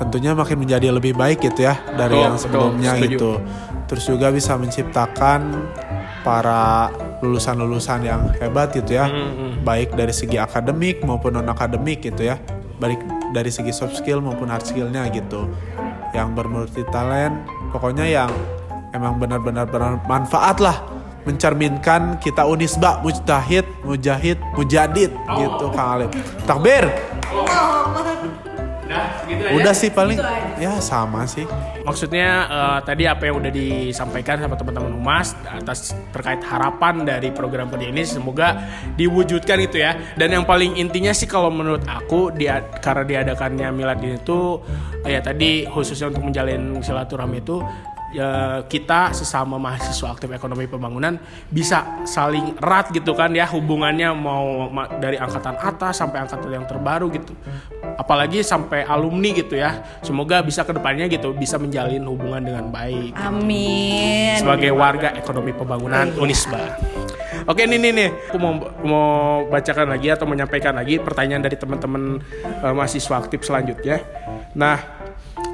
tentunya 0.00 0.32
makin 0.32 0.64
menjadi 0.64 0.88
lebih 0.88 1.12
baik 1.12 1.44
gitu 1.44 1.68
ya 1.68 1.76
dari 1.92 2.16
oh, 2.16 2.24
yang 2.24 2.36
sebelumnya 2.40 2.96
betul, 2.96 3.04
gitu. 3.12 3.32
Terus 3.84 4.04
juga 4.08 4.32
bisa 4.32 4.56
menciptakan 4.56 5.68
para 6.24 6.88
lulusan-lulusan 7.20 8.00
yang 8.08 8.32
hebat 8.40 8.72
gitu 8.72 8.96
ya, 8.96 9.12
mm 9.12 9.12
-hmm. 9.12 9.50
baik 9.60 9.92
dari 9.92 10.14
segi 10.16 10.40
akademik 10.40 11.04
maupun 11.04 11.36
non 11.36 11.48
akademik 11.52 12.00
gitu 12.00 12.24
ya, 12.24 12.40
baik 12.80 12.96
dari 13.36 13.52
segi 13.52 13.76
soft 13.76 14.00
skill 14.00 14.24
maupun 14.24 14.48
hard 14.48 14.64
skillnya 14.64 15.04
gitu, 15.12 15.52
yang 16.16 16.32
bermulti 16.32 16.80
talent, 16.88 17.44
pokoknya 17.76 18.08
yang 18.08 18.32
emang 18.96 19.20
benar-benar 19.20 19.68
bermanfaat 19.68 20.58
lah 20.64 20.76
mencerminkan 21.28 22.16
kita 22.16 22.48
unisba 22.48 23.04
mujtahid 23.04 23.68
mujahid 23.84 24.40
mujadid 24.56 25.12
oh. 25.28 25.36
gitu 25.36 25.66
Kang 25.76 26.00
Alif 26.00 26.10
takbir 26.48 26.88
oh. 27.28 28.40
Nah, 28.90 29.22
gitu 29.22 29.42
udah 29.54 29.70
sih 29.70 29.90
paling 29.94 30.18
gitu 30.18 30.58
ya 30.58 30.82
sama 30.82 31.22
sih. 31.30 31.46
Maksudnya 31.86 32.50
uh, 32.50 32.78
tadi 32.82 33.06
apa 33.06 33.30
yang 33.30 33.38
udah 33.38 33.52
disampaikan 33.54 34.42
sama 34.42 34.58
teman-teman 34.58 34.98
humas 34.98 35.38
atas 35.46 35.94
terkait 36.10 36.42
harapan 36.42 37.06
dari 37.06 37.30
program 37.30 37.70
kerja 37.70 37.86
ini 37.86 38.02
semoga 38.02 38.58
diwujudkan 38.98 39.62
itu 39.62 39.78
ya. 39.78 39.94
Dan 40.18 40.34
yang 40.34 40.42
paling 40.42 40.74
intinya 40.74 41.14
sih 41.14 41.30
kalau 41.30 41.54
menurut 41.54 41.86
aku 41.86 42.34
dia 42.34 42.66
karena 42.82 43.06
diadakannya 43.06 43.70
milad 43.70 44.02
ini 44.02 44.18
tuh 44.26 44.66
ya 45.06 45.22
tadi 45.22 45.64
khususnya 45.70 46.10
untuk 46.10 46.26
menjalin 46.26 46.82
silaturahmi 46.82 47.40
itu 47.40 47.62
ya, 48.14 48.62
kita 48.66 49.14
sesama 49.14 49.56
mahasiswa 49.56 50.08
aktif 50.10 50.30
ekonomi 50.30 50.66
pembangunan 50.66 51.18
bisa 51.50 52.02
saling 52.06 52.58
erat 52.58 52.90
gitu 52.90 53.14
kan 53.14 53.30
ya 53.34 53.46
hubungannya 53.50 54.10
mau 54.14 54.68
dari 54.98 55.16
angkatan 55.16 55.56
atas 55.58 55.98
sampai 55.98 56.26
angkatan 56.26 56.50
yang 56.50 56.66
terbaru 56.66 57.10
gitu. 57.14 57.32
Apalagi 58.00 58.40
sampai 58.40 58.86
alumni 58.88 59.30
gitu 59.36 59.54
ya 59.58 60.00
semoga 60.00 60.40
bisa 60.40 60.64
ke 60.64 60.72
depannya 60.72 61.06
gitu 61.06 61.36
bisa 61.36 61.60
menjalin 61.60 62.02
hubungan 62.06 62.42
dengan 62.42 62.66
baik. 62.72 63.14
Amin. 63.16 64.38
Sebagai 64.38 64.72
warga 64.74 65.14
ekonomi 65.14 65.52
pembangunan 65.54 66.08
iya. 66.08 66.18
Unisba. 66.18 66.62
Oke 67.48 67.64
nih 67.64 67.80
nih 67.80 67.92
nih, 67.96 68.08
aku 68.30 68.36
mau 68.36 68.52
mau 68.84 69.10
bacakan 69.48 69.96
lagi 69.96 70.12
atau 70.12 70.28
menyampaikan 70.28 70.76
lagi 70.76 71.00
pertanyaan 71.00 71.40
dari 71.40 71.56
teman-teman 71.56 72.20
uh, 72.60 72.74
mahasiswa 72.76 73.16
aktif 73.16 73.42
selanjutnya. 73.48 74.04
Nah, 74.52 74.99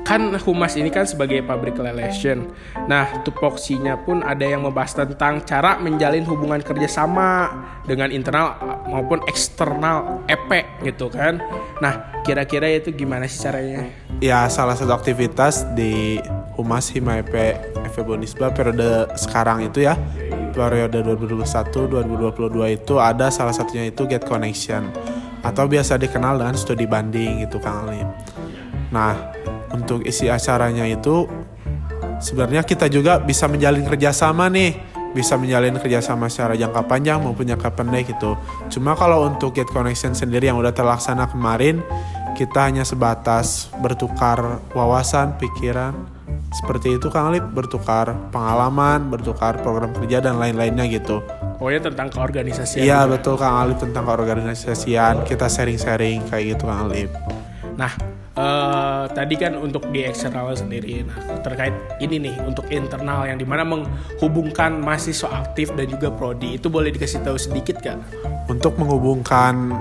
kan 0.06 0.38
humas 0.38 0.78
ini 0.78 0.86
kan 0.86 1.02
sebagai 1.02 1.42
public 1.42 1.74
relation. 1.82 2.46
Nah, 2.86 3.26
tupoksinya 3.26 3.98
pun 4.06 4.22
ada 4.22 4.46
yang 4.46 4.62
membahas 4.62 4.94
tentang 4.94 5.42
cara 5.42 5.82
menjalin 5.82 6.22
hubungan 6.22 6.62
kerjasama 6.62 7.50
dengan 7.90 8.14
internal 8.14 8.54
maupun 8.86 9.18
eksternal 9.26 10.22
EP 10.30 10.62
gitu 10.86 11.10
kan. 11.10 11.42
Nah, 11.82 12.22
kira-kira 12.22 12.70
itu 12.70 12.94
gimana 12.94 13.26
sih 13.26 13.42
caranya? 13.42 13.90
Ya, 14.22 14.46
salah 14.46 14.78
satu 14.78 14.94
aktivitas 14.94 15.66
di 15.74 16.22
Humas 16.54 16.86
Hima 16.94 17.18
EP 17.18 17.34
FEB 17.92 18.14
Unisba 18.14 18.54
periode 18.54 19.10
sekarang 19.18 19.66
itu 19.66 19.84
ya 19.84 19.98
periode 20.54 21.02
2021-2022 21.04 22.78
itu 22.78 22.94
ada 22.96 23.28
salah 23.28 23.52
satunya 23.52 23.90
itu 23.90 24.08
Get 24.08 24.24
Connection 24.24 24.88
atau 25.44 25.68
biasa 25.68 26.00
dikenal 26.00 26.40
dengan 26.40 26.56
studi 26.56 26.88
banding 26.88 27.44
gitu 27.44 27.60
Kang 27.60 27.90
Ali. 27.90 28.00
Nah, 28.88 29.36
untuk 29.76 30.00
isi 30.08 30.32
acaranya 30.32 30.88
itu 30.88 31.28
sebenarnya 32.24 32.64
kita 32.64 32.88
juga 32.88 33.20
bisa 33.20 33.44
menjalin 33.46 33.84
kerjasama 33.84 34.48
nih 34.48 34.96
bisa 35.16 35.40
menjalin 35.40 35.80
kerjasama 35.80 36.28
secara 36.28 36.52
jangka 36.52 36.84
panjang 36.84 37.24
maupun 37.24 37.48
jangka 37.48 37.72
pendek 37.72 38.12
gitu. 38.12 38.36
Cuma 38.68 38.92
kalau 38.92 39.24
untuk 39.24 39.56
Get 39.56 39.72
Connection 39.72 40.12
sendiri 40.12 40.52
yang 40.52 40.60
udah 40.60 40.76
terlaksana 40.76 41.32
kemarin, 41.32 41.80
kita 42.36 42.68
hanya 42.68 42.84
sebatas 42.84 43.72
bertukar 43.80 44.60
wawasan, 44.76 45.40
pikiran, 45.40 45.96
seperti 46.52 47.00
itu 47.00 47.08
Kang 47.08 47.32
Alip 47.32 47.48
bertukar 47.48 48.12
pengalaman, 48.28 49.08
bertukar 49.08 49.56
program 49.64 49.96
kerja 49.96 50.20
dan 50.20 50.36
lain-lainnya 50.36 50.84
gitu. 50.92 51.24
Oh 51.56 51.72
ya 51.72 51.80
tentang 51.80 52.12
keorganisasian. 52.12 52.84
Iya 52.84 53.08
betul 53.08 53.40
Kang 53.40 53.56
Alip 53.56 53.80
tentang 53.80 54.04
keorganisasian, 54.04 55.24
kita 55.24 55.48
sharing-sharing 55.48 56.28
kayak 56.28 56.56
gitu 56.60 56.68
Kang 56.68 56.92
Alip. 56.92 57.08
Nah, 57.80 57.92
uh, 58.36 59.04
tadi 59.10 59.34
kan 59.34 59.56
untuk 59.58 59.88
di 59.90 60.04
eksternal 60.04 60.52
sendiri, 60.52 61.02
nah 61.02 61.16
terkait 61.42 61.74
ini 61.98 62.30
nih 62.30 62.34
untuk 62.44 62.68
internal 62.70 63.26
yang 63.26 63.40
di 63.40 63.48
mana 63.48 63.64
menghubungkan 63.64 64.78
mahasiswa 64.78 65.32
aktif 65.42 65.72
dan 65.74 65.88
juga 65.88 66.12
prodi 66.12 66.60
itu 66.60 66.68
boleh 66.70 66.92
dikasih 66.94 67.24
tahu 67.24 67.36
sedikit 67.40 67.80
kan? 67.82 68.04
Untuk 68.46 68.78
menghubungkan 68.78 69.74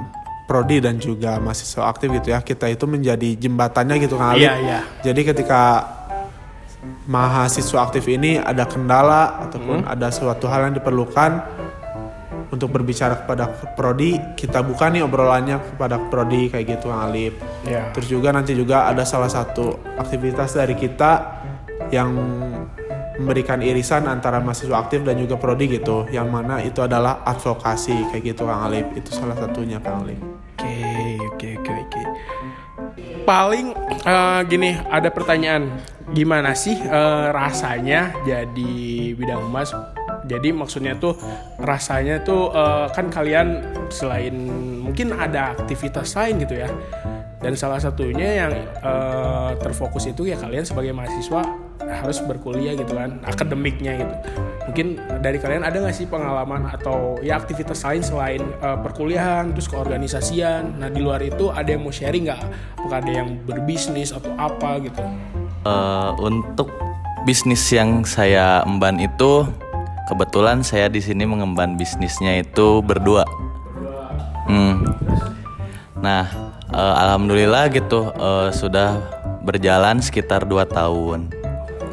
prodi 0.46 0.78
dan 0.82 1.02
juga 1.02 1.42
mahasiswa 1.42 1.90
aktif 1.90 2.14
gitu 2.22 2.34
ya 2.34 2.40
kita 2.42 2.70
itu 2.70 2.86
menjadi 2.86 3.30
jembatannya 3.38 3.96
gitu 4.02 4.16
Alip. 4.18 4.42
Iya 4.42 4.54
iya. 4.62 4.80
Jadi 5.02 5.22
ketika 5.26 5.62
mahasiswa 7.10 7.80
aktif 7.86 8.06
ini 8.10 8.38
ada 8.38 8.66
kendala 8.66 9.50
ataupun 9.50 9.86
hmm. 9.86 9.94
ada 9.94 10.14
suatu 10.14 10.46
hal 10.46 10.70
yang 10.70 10.76
diperlukan 10.78 11.42
untuk 12.56 12.72
berbicara 12.72 13.20
kepada 13.20 13.52
prodi 13.76 14.16
kita 14.40 14.64
buka 14.64 14.88
nih 14.88 15.04
obrolannya 15.04 15.76
kepada 15.76 16.00
prodi 16.08 16.48
kayak 16.48 16.80
gitu 16.80 16.88
Kang 16.88 17.12
Alip. 17.12 17.36
Yeah. 17.68 17.92
Terus 17.92 18.08
juga 18.08 18.32
nanti 18.32 18.56
juga 18.56 18.88
ada 18.88 19.04
salah 19.04 19.28
satu 19.28 19.76
aktivitas 20.00 20.56
dari 20.56 20.74
kita 20.80 21.44
yang 21.92 22.16
memberikan 23.16 23.64
irisan 23.64 24.08
antara 24.12 24.44
mahasiswa 24.44 24.76
aktif 24.76 25.04
dan 25.04 25.16
juga 25.16 25.40
prodi 25.40 25.72
gitu 25.72 26.08
yang 26.12 26.28
mana 26.28 26.60
itu 26.60 26.84
adalah 26.84 27.24
advokasi 27.24 28.12
kayak 28.12 28.36
gitu 28.36 28.48
Kang 28.48 28.72
Alip 28.72 28.88
itu 28.96 29.12
salah 29.12 29.36
satunya 29.36 29.80
Kang 29.84 30.08
Alip. 30.08 30.20
Oke 30.56 31.20
oke 31.20 31.50
oke 31.60 31.72
oke. 31.72 32.02
Paling 33.28 33.76
uh, 34.06 34.42
gini 34.48 34.78
ada 34.88 35.10
pertanyaan 35.12 35.76
gimana 36.14 36.54
sih 36.54 36.78
uh, 36.86 37.34
rasanya 37.34 38.14
jadi 38.24 38.76
bidang 39.18 39.50
emas 39.50 39.74
jadi 40.26 40.50
maksudnya 40.52 40.98
tuh 40.98 41.18
rasanya 41.62 42.22
tuh 42.26 42.50
uh, 42.52 42.90
kan 42.90 43.10
kalian 43.14 43.62
selain 43.94 44.34
mungkin 44.82 45.14
ada 45.14 45.54
aktivitas 45.54 46.18
lain 46.18 46.42
gitu 46.42 46.58
ya. 46.66 46.70
Dan 47.46 47.54
salah 47.54 47.78
satunya 47.78 48.42
yang 48.42 48.54
uh, 48.82 49.54
terfokus 49.62 50.10
itu 50.10 50.26
ya 50.26 50.34
kalian 50.34 50.66
sebagai 50.66 50.98
mahasiswa 50.98 51.46
harus 51.86 52.18
berkuliah 52.26 52.74
gitu 52.74 52.98
kan 52.98 53.22
akademiknya 53.22 54.02
gitu. 54.02 54.16
Mungkin 54.66 54.98
dari 55.22 55.38
kalian 55.38 55.62
ada 55.62 55.78
nggak 55.78 55.94
sih 55.94 56.10
pengalaman 56.10 56.66
atau 56.66 57.22
ya 57.22 57.38
aktivitas 57.38 57.86
lain 57.86 58.02
selain 58.02 58.42
uh, 58.66 58.82
perkuliahan 58.82 59.54
terus 59.54 59.70
keorganisasian? 59.70 60.82
Nah 60.82 60.90
di 60.90 61.06
luar 61.06 61.22
itu 61.22 61.54
ada 61.54 61.70
yang 61.70 61.86
mau 61.86 61.94
sharing 61.94 62.26
nggak? 62.26 62.42
Apakah 62.82 62.98
ada 63.06 63.12
yang 63.14 63.38
berbisnis 63.46 64.10
atau 64.10 64.34
apa 64.42 64.82
gitu? 64.82 65.06
Uh, 65.70 66.18
untuk 66.18 66.74
bisnis 67.30 67.62
yang 67.70 68.02
saya 68.06 68.66
emban 68.66 68.98
itu 68.98 69.46
kebetulan 70.10 70.62
saya 70.62 70.90
di 70.90 71.02
sini 71.02 71.26
mengemban 71.26 71.78
bisnisnya 71.78 72.42
itu 72.42 72.82
berdua. 72.82 73.26
Hmm. 74.46 74.86
Nah, 76.00 76.30
uh, 76.70 76.96
alhamdulillah 77.02 77.70
gitu 77.74 78.14
uh, 78.14 78.54
sudah 78.54 79.02
berjalan 79.46 80.02
sekitar 80.02 80.46
2 80.46 80.66
tahun 80.70 81.46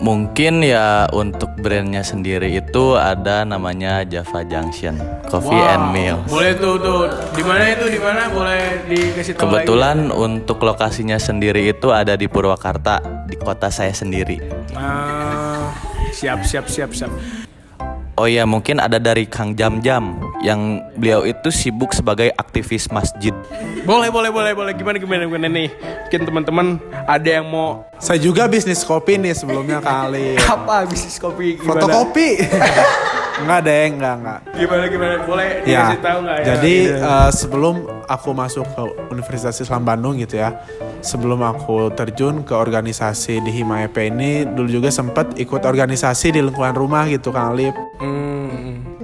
mungkin 0.02 0.66
ya 0.66 1.06
untuk 1.14 1.54
brandnya 1.62 2.02
sendiri 2.02 2.58
itu 2.58 2.98
ada 2.98 3.46
namanya 3.46 4.02
Java 4.02 4.42
Junction 4.42 4.98
Coffee 5.30 5.54
wow. 5.54 5.72
and 5.78 5.86
Meal. 5.94 6.18
Boleh 6.26 6.58
tuh 6.58 6.74
tuh 6.82 7.06
di 7.38 7.46
mana 7.46 7.70
itu 7.70 7.86
di 7.86 8.00
mana 8.02 8.26
boleh 8.34 8.82
dikasih 8.90 9.38
tahu 9.38 9.46
Kebetulan 9.46 10.10
lagi. 10.10 10.18
untuk 10.18 10.58
lokasinya 10.66 11.16
sendiri 11.22 11.70
itu 11.70 11.94
ada 11.94 12.18
di 12.18 12.26
Purwakarta 12.26 12.98
di 13.30 13.38
kota 13.38 13.70
saya 13.70 13.94
sendiri. 13.94 14.42
Ah, 14.74 15.70
siap 16.10 16.42
siap 16.42 16.66
siap 16.66 16.90
siap. 16.90 17.14
Oh 18.20 18.28
ya 18.28 18.44
mungkin 18.44 18.76
ada 18.76 19.00
dari 19.00 19.24
Kang 19.24 19.56
Jam 19.56 19.80
Jam 19.80 20.20
yang 20.42 20.82
beliau 20.98 21.22
itu 21.22 21.48
sibuk 21.54 21.94
sebagai 21.94 22.34
aktivis 22.34 22.90
masjid. 22.90 23.32
Boleh 23.86 24.10
boleh 24.10 24.30
boleh 24.34 24.52
boleh 24.52 24.72
gimana 24.74 24.98
gimana 24.98 25.22
gimana 25.24 25.46
nih? 25.48 25.70
Mungkin 26.06 26.20
teman-teman 26.28 26.66
ada 27.06 27.30
yang 27.30 27.46
mau. 27.46 27.86
Saya 28.02 28.18
juga 28.18 28.50
bisnis 28.50 28.82
kopi 28.82 29.16
nih 29.16 29.32
sebelumnya 29.38 29.78
kali. 29.78 30.36
Apa 30.52 30.84
bisnis 30.84 31.16
kopi? 31.22 31.56
Gimana? 31.56 31.86
Fotokopi. 31.86 32.28
enggak 33.42 33.60
deh, 33.64 33.82
enggak 33.94 34.14
enggak. 34.18 34.40
Gimana 34.58 34.84
gimana? 34.90 35.14
Boleh 35.24 35.48
ya, 35.64 35.94
tahu 35.98 36.18
enggak 36.26 36.36
ya? 36.42 36.46
Jadi 36.52 36.74
gitu. 36.90 37.06
uh, 37.06 37.30
sebelum 37.30 37.74
aku 38.10 38.28
masuk 38.34 38.66
ke 38.66 38.82
Universitas 39.14 39.56
Islam 39.62 39.82
Bandung 39.86 40.18
gitu 40.18 40.42
ya, 40.42 40.58
sebelum 41.00 41.40
aku 41.42 41.94
terjun 41.94 42.42
ke 42.46 42.54
organisasi 42.54 43.42
di 43.42 43.50
Hima 43.62 43.86
EP 43.86 43.96
ini, 43.98 44.46
dulu 44.46 44.68
juga 44.68 44.90
sempat 44.90 45.38
ikut 45.38 45.62
organisasi 45.62 46.34
di 46.34 46.40
lingkungan 46.42 46.74
rumah 46.74 47.06
gitu 47.08 47.30
Kang 47.30 47.54
Alip. 47.54 47.74
Hmm. 48.02 48.31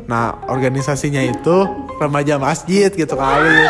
Nah 0.08 0.40
organisasinya 0.48 1.20
itu 1.20 1.56
remaja 2.00 2.40
masjid 2.40 2.88
gitu 2.88 3.12
kali. 3.12 3.68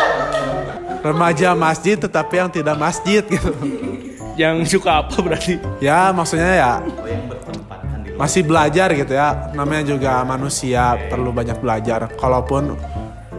Remaja 1.03 1.51
masjid 1.51 1.99
tetapi 1.99 2.33
yang 2.39 2.49
tidak 2.49 2.79
masjid 2.79 3.21
gitu. 3.27 3.51
Yang 4.39 4.79
suka 4.79 5.03
apa 5.03 5.19
berarti? 5.19 5.59
Ya 5.83 6.15
maksudnya 6.15 6.53
ya 6.55 6.71
masih 8.19 8.43
belajar 8.43 8.91
gitu 8.91 9.15
ya 9.15 9.51
namanya 9.55 9.95
juga 9.95 10.27
manusia 10.27 10.99
perlu 11.07 11.31
banyak 11.31 11.55
belajar 11.63 12.11
kalaupun 12.19 12.75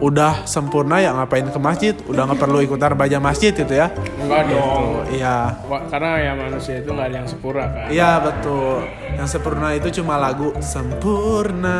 udah 0.01 0.49
sempurna 0.49 0.97
ya 0.97 1.13
ngapain 1.13 1.45
ke 1.45 1.59
masjid 1.61 1.93
udah 2.09 2.25
nggak 2.25 2.39
perlu 2.41 2.59
ikutan 2.65 2.97
baca 2.97 3.17
masjid 3.21 3.53
gitu 3.53 3.69
ya 3.69 3.93
enggak 4.17 4.49
gitu. 4.49 4.57
dong 4.57 4.83
iya 5.13 5.53
karena 5.93 6.09
ya 6.17 6.31
manusia 6.33 6.75
itu 6.81 6.89
nggak 6.89 7.07
ada 7.13 7.17
yang 7.21 7.29
sempurna 7.29 7.65
kan 7.69 7.87
iya 7.93 8.11
betul 8.17 8.81
yang 9.13 9.27
sempurna 9.29 9.67
itu 9.77 9.87
cuma 10.01 10.17
lagu 10.17 10.49
sempurna 10.57 11.79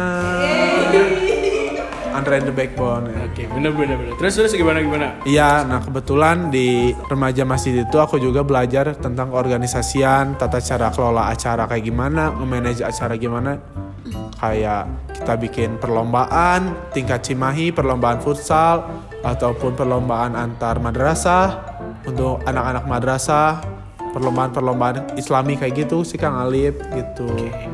Andre 2.12 2.44
and 2.44 2.48
the 2.52 2.56
Backbone. 2.56 3.08
Ya. 3.08 3.24
Oke, 3.24 3.34
okay, 3.34 3.46
bener 3.48 3.72
bener 3.72 3.96
bener. 3.96 4.14
Terus 4.20 4.34
terus 4.36 4.52
gimana 4.52 4.84
gimana? 4.84 5.16
Iya, 5.24 5.64
nah 5.64 5.80
kebetulan 5.80 6.52
di 6.52 6.92
remaja 7.08 7.48
masjid 7.48 7.88
itu 7.88 7.98
aku 7.98 8.20
juga 8.20 8.44
belajar 8.44 8.92
tentang 9.00 9.32
organisasian, 9.32 10.36
tata 10.36 10.60
cara 10.60 10.92
kelola 10.92 11.32
acara 11.32 11.72
kayak 11.72 11.88
gimana, 11.88 12.36
memanage 12.36 12.84
acara 12.84 13.16
gimana. 13.16 13.64
Kayak 14.38 14.92
kita 15.22 15.38
bikin 15.38 15.78
perlombaan 15.78 16.74
tingkat 16.98 17.22
Cimahi, 17.22 17.70
perlombaan 17.70 18.18
futsal 18.18 18.90
ataupun 19.22 19.78
perlombaan 19.78 20.34
antar 20.34 20.82
madrasah 20.82 21.62
untuk 22.10 22.42
anak-anak 22.50 22.90
madrasah 22.90 23.62
perlombaan-perlombaan 24.12 25.16
islami 25.16 25.56
kayak 25.56 25.88
gitu 25.88 26.04
sih 26.04 26.20
Kang 26.20 26.36
Alip 26.36 26.84
gitu. 26.92 27.30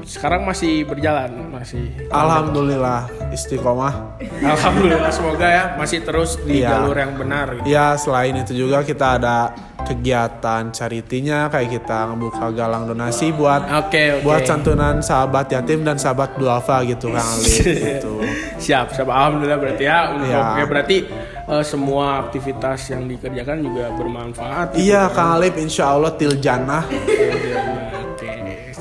Sekarang 0.05 0.45
masih 0.45 0.85
berjalan, 0.85 1.49
masih. 1.49 1.89
Alhamdulillah 2.13 3.09
istiqomah. 3.33 4.21
Alhamdulillah 4.53 5.09
semoga 5.09 5.47
ya 5.49 5.63
masih 5.79 6.05
terus 6.05 6.37
di 6.45 6.61
ya. 6.61 6.77
jalur 6.77 6.93
yang 6.93 7.17
benar. 7.17 7.57
Gitu. 7.57 7.65
Ya 7.65 7.97
selain 7.97 8.37
itu 8.37 8.53
juga 8.53 8.85
kita 8.85 9.17
ada 9.17 9.55
kegiatan 9.87 10.67
charity-nya 10.75 11.47
kayak 11.47 11.79
kita 11.79 12.11
ngebuka 12.11 12.51
galang 12.51 12.83
donasi 12.91 13.31
buat 13.31 13.63
okay, 13.87 14.19
okay. 14.19 14.23
buat 14.27 14.43
santunan 14.43 14.99
sahabat 14.99 15.47
yatim 15.47 15.87
dan 15.87 15.95
sahabat 15.95 16.35
duafa 16.35 16.83
gitu 16.83 17.07
Kang 17.15 17.23
Ali 17.23 17.55
gitu. 17.95 18.19
Siap, 18.59 18.91
siap. 18.91 19.07
Alhamdulillah 19.07 19.59
berarti 19.63 19.83
ya 19.87 19.99
ya, 20.27 20.43
ya 20.59 20.65
berarti 20.67 20.97
uh, 21.47 21.63
semua 21.63 22.27
aktivitas 22.27 22.91
yang 22.91 23.07
dikerjakan 23.07 23.63
juga 23.63 23.85
bermanfaat. 23.95 24.75
Gitu 24.75 24.91
iya, 24.91 25.07
gitu, 25.07 25.15
Kang 25.15 25.29
Alip 25.39 25.55
insya 25.55 25.95
Allah 25.95 26.11
til 26.19 26.35
jannah. 26.43 26.83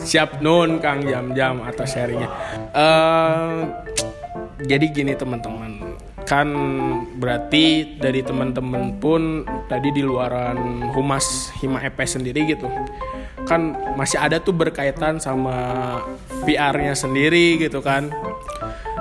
Siap 0.06 0.42
nun 0.42 0.82
Kang 0.82 1.02
jam-jam 1.06 1.62
atas 1.62 1.94
sharingnya. 1.94 2.30
Uh, 2.75 3.66
jadi 4.64 4.88
gini 4.88 5.12
teman-teman, 5.12 5.75
kan 6.26 6.50
berarti 7.16 7.97
dari 8.02 8.21
teman-teman 8.21 8.99
pun 8.99 9.47
tadi 9.71 9.95
di 9.95 10.02
luaran 10.02 10.83
humas 10.92 11.54
hima 11.62 11.78
EP 11.87 11.97
sendiri 12.02 12.50
gitu. 12.50 12.66
Kan 13.47 13.78
masih 13.95 14.18
ada 14.18 14.42
tuh 14.42 14.50
berkaitan 14.50 15.23
sama 15.23 16.02
PR-nya 16.42 16.99
sendiri 16.99 17.62
gitu 17.62 17.78
kan. 17.78 18.11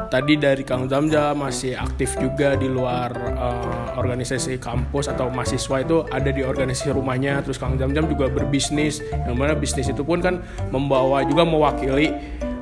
Tadi 0.05 0.38
dari 0.38 0.62
Kang 0.62 0.86
Zamja 0.86 1.34
masih 1.34 1.74
aktif 1.74 2.13
juga 2.22 2.53
di 2.53 2.70
luar 2.70 3.10
uh, 3.36 3.98
organisasi 3.98 4.62
kampus 4.62 5.10
atau 5.10 5.34
mahasiswa 5.34 5.82
itu 5.82 6.05
ada 6.13 6.29
di 6.29 6.46
organisasi 6.46 6.94
rumahnya. 6.94 7.41
Terus 7.41 7.58
Kang 7.58 7.75
Zamjam 7.82 8.05
juga 8.05 8.29
berbisnis. 8.29 9.01
Yang 9.25 9.36
mana 9.36 9.58
bisnis 9.58 9.89
itu 9.89 10.05
pun 10.05 10.22
kan 10.22 10.46
membawa 10.70 11.25
juga 11.25 11.41
mewakili 11.41 12.13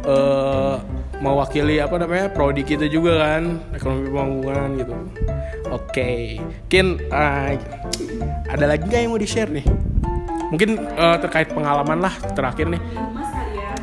uh, 0.08 0.80
mewakili 1.24 1.80
apa 1.80 1.96
namanya 1.96 2.28
prodi 2.28 2.68
kita 2.68 2.92
juga 2.92 3.24
kan 3.24 3.64
ekonomi 3.72 4.12
pembangunan 4.12 4.70
gitu. 4.76 4.94
Oke 5.72 5.88
okay. 5.88 6.18
mungkin 6.44 6.86
uh, 7.08 7.56
ada 8.52 8.66
lagi 8.68 8.84
nggak 8.84 9.02
yang 9.08 9.12
mau 9.16 9.22
di 9.22 9.30
share 9.30 9.48
nih? 9.48 9.64
Mungkin 10.52 10.84
uh, 11.00 11.18
terkait 11.24 11.56
pengalaman 11.56 12.04
lah 12.04 12.14
terakhir 12.36 12.68
nih. 12.68 12.82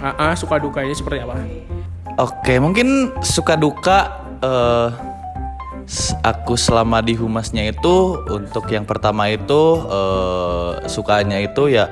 Uh, 0.05 0.13
uh, 0.21 0.33
suka 0.37 0.61
dukanya 0.61 0.93
seperti 0.93 1.25
apa? 1.25 1.41
Oke 2.21 2.37
okay, 2.45 2.57
mungkin 2.61 3.17
suka 3.25 3.57
duka 3.57 4.21
uh, 4.45 4.93
aku 6.21 6.61
selama 6.61 7.01
di 7.01 7.17
humasnya 7.17 7.73
itu 7.73 8.21
untuk 8.29 8.69
yang 8.69 8.85
pertama 8.85 9.33
itu 9.33 9.81
uh, 9.89 10.77
sukanya 10.87 11.41
itu 11.41 11.73
ya 11.73 11.89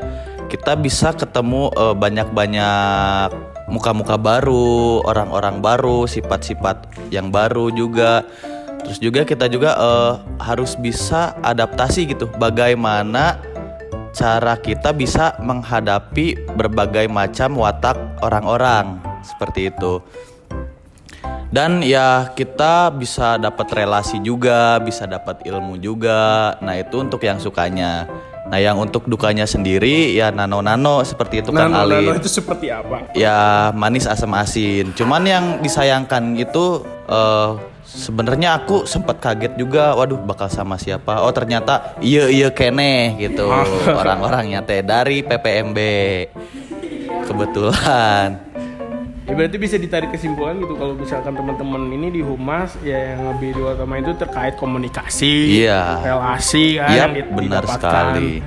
kita 0.49 0.81
bisa 0.81 1.13
ketemu 1.13 1.69
banyak-banyak 1.77 3.29
uh, 3.33 3.48
muka-muka 3.69 4.17
baru, 4.17 5.05
orang-orang 5.05 5.61
baru, 5.61 6.09
sifat-sifat 6.09 6.89
yang 7.13 7.29
baru 7.29 7.69
juga. 7.73 8.25
Terus 8.83 8.99
juga 8.99 9.21
kita 9.29 9.47
juga 9.53 9.77
uh, 9.77 10.13
harus 10.41 10.75
bisa 10.75 11.37
adaptasi 11.45 12.09
gitu. 12.09 12.27
Bagaimana 12.41 13.37
cara 14.17 14.57
kita 14.59 14.91
bisa 14.97 15.37
menghadapi 15.39 16.57
berbagai 16.57 17.07
macam 17.07 17.61
watak 17.61 17.97
orang-orang 18.25 18.99
seperti 19.21 19.69
itu. 19.71 20.01
Dan 21.49 21.81
ya 21.81 22.29
kita 22.37 22.93
bisa 22.93 23.41
dapat 23.41 23.73
relasi 23.73 24.21
juga, 24.21 24.77
bisa 24.85 25.09
dapat 25.09 25.49
ilmu 25.49 25.81
juga. 25.81 26.53
Nah, 26.61 26.77
itu 26.77 27.01
untuk 27.01 27.25
yang 27.25 27.41
sukanya. 27.41 28.05
Nah 28.49 28.59
yang 28.59 28.81
untuk 28.81 29.05
dukanya 29.05 29.45
sendiri 29.45 30.17
ya 30.17 30.33
nano-nano 30.33 31.05
seperti 31.05 31.45
itu 31.45 31.53
kan 31.53 31.69
Ali. 31.69 32.01
Nano 32.01 32.17
itu 32.17 32.33
seperti 32.33 32.73
apa? 32.73 33.13
Ya 33.13 33.71
manis 33.77 34.09
asam 34.09 34.33
asin. 34.33 34.97
Cuman 34.97 35.29
yang 35.29 35.45
disayangkan 35.61 36.33
itu 36.41 36.81
uh, 37.13 37.61
sebenarnya 37.85 38.57
aku 38.57 38.89
sempat 38.89 39.21
kaget 39.21 39.61
juga. 39.61 39.93
Waduh 39.93 40.17
bakal 40.25 40.49
sama 40.49 40.81
siapa? 40.81 41.21
Oh 41.21 41.33
ternyata 41.33 42.01
iya 42.01 42.33
iya 42.33 42.49
kene 42.49 43.21
gitu 43.21 43.53
orang-orangnya 44.01 44.65
teh 44.65 44.81
dari 44.81 45.21
PPMB. 45.21 45.79
Kebetulan. 47.29 48.48
Ya 49.29 49.37
berarti 49.37 49.61
bisa 49.61 49.77
ditarik 49.77 50.09
kesimpulan 50.09 50.57
gitu 50.57 50.73
kalau 50.73 50.97
misalkan 50.97 51.37
teman-teman 51.37 51.93
ini 51.93 52.09
di 52.09 52.23
humas 52.25 52.81
ya 52.81 53.13
yang 53.13 53.29
lebih 53.37 53.61
utama 53.61 54.01
itu 54.01 54.17
terkait 54.17 54.57
komunikasi, 54.57 55.69
iya. 55.69 56.01
relasi 56.01 56.81
kan 56.81 56.89
yep, 56.97 57.13
yang 57.13 57.37
benar 57.37 57.65
sekali. 57.69 58.41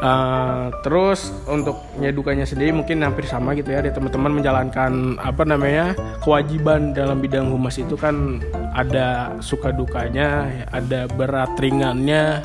Uh, 0.00 0.72
terus 0.80 1.28
untuk 1.44 1.76
nyedukannya 2.00 2.48
sendiri 2.48 2.72
mungkin 2.72 3.04
hampir 3.04 3.28
sama 3.28 3.52
gitu 3.52 3.72
ya, 3.72 3.84
teman-teman 3.84 4.40
menjalankan 4.40 5.20
apa 5.20 5.44
namanya 5.44 5.92
kewajiban 6.24 6.96
dalam 6.96 7.20
bidang 7.20 7.52
humas 7.52 7.76
itu 7.76 7.92
kan 7.92 8.40
ada 8.72 9.28
suka 9.44 9.76
dukanya, 9.76 10.48
ada 10.72 11.04
berat 11.04 11.52
ringannya 11.60 12.40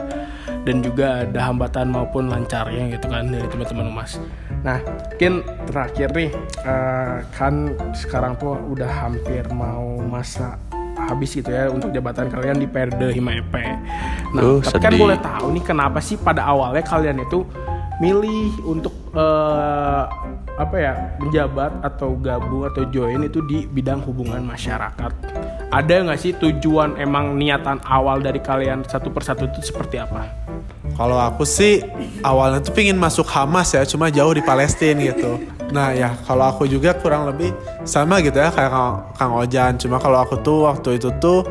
dan 0.68 0.84
juga 0.84 1.24
ada 1.24 1.48
hambatan 1.48 1.96
maupun 1.96 2.28
lancarnya 2.28 2.92
gitu 2.92 3.08
kan 3.08 3.32
dari 3.32 3.48
teman-teman 3.48 3.88
humas. 3.88 4.20
Nah, 4.60 4.80
mungkin 4.84 5.44
terakhir 5.68 6.10
nih, 6.12 6.30
uh, 6.68 7.24
kan 7.36 7.72
sekarang 7.96 8.36
tuh 8.36 8.56
udah 8.72 8.88
hampir 8.88 9.44
mau 9.52 10.00
masa 10.04 10.60
habis 11.00 11.32
gitu 11.32 11.48
ya 11.48 11.72
untuk 11.72 11.96
jabatan 11.96 12.28
kalian 12.28 12.60
di 12.60 12.68
Perde 12.68 13.16
Hima 13.16 13.40
EP. 13.40 13.56
Nah, 14.36 14.42
uh, 14.44 14.60
tapi 14.60 14.84
kan 14.84 14.94
boleh 15.00 15.18
tahu 15.20 15.56
nih 15.56 15.64
kenapa 15.64 16.00
sih 16.04 16.20
pada 16.20 16.44
awalnya 16.44 16.84
kalian 16.84 17.24
itu 17.24 17.48
milih 18.00 18.52
untuk 18.64 18.96
uh, 19.16 20.08
apa 20.60 20.76
ya 20.76 20.94
menjabat 21.20 21.72
atau 21.84 22.16
gabung 22.20 22.68
atau 22.68 22.84
join 22.92 23.24
itu 23.24 23.40
di 23.48 23.64
bidang 23.68 24.04
hubungan 24.04 24.44
masyarakat. 24.44 25.12
Ada 25.70 26.02
nggak 26.02 26.20
sih 26.20 26.34
tujuan 26.34 26.98
emang 26.98 27.38
niatan 27.38 27.78
awal 27.86 28.26
dari 28.26 28.42
kalian 28.42 28.82
satu 28.90 29.14
persatu 29.14 29.46
itu 29.46 29.62
seperti 29.62 30.02
apa? 30.02 30.26
Kalau 30.98 31.22
aku 31.22 31.46
sih 31.46 31.86
awalnya 32.26 32.60
tuh 32.66 32.74
pingin 32.74 32.98
masuk 32.98 33.30
Hamas 33.30 33.78
ya, 33.78 33.86
cuma 33.86 34.10
jauh 34.10 34.34
di 34.34 34.42
Palestina 34.42 34.98
gitu. 34.98 35.38
Nah 35.70 35.94
ya 35.94 36.18
kalau 36.26 36.50
aku 36.50 36.66
juga 36.66 36.98
kurang 36.98 37.30
lebih 37.30 37.54
sama 37.86 38.18
gitu 38.26 38.42
ya 38.42 38.50
kayak 38.50 38.74
Kang, 38.74 38.96
Kang 39.14 39.32
Ojan. 39.38 39.78
Cuma 39.78 40.02
kalau 40.02 40.18
aku 40.18 40.42
tuh 40.42 40.66
waktu 40.66 40.98
itu 40.98 41.14
tuh 41.22 41.46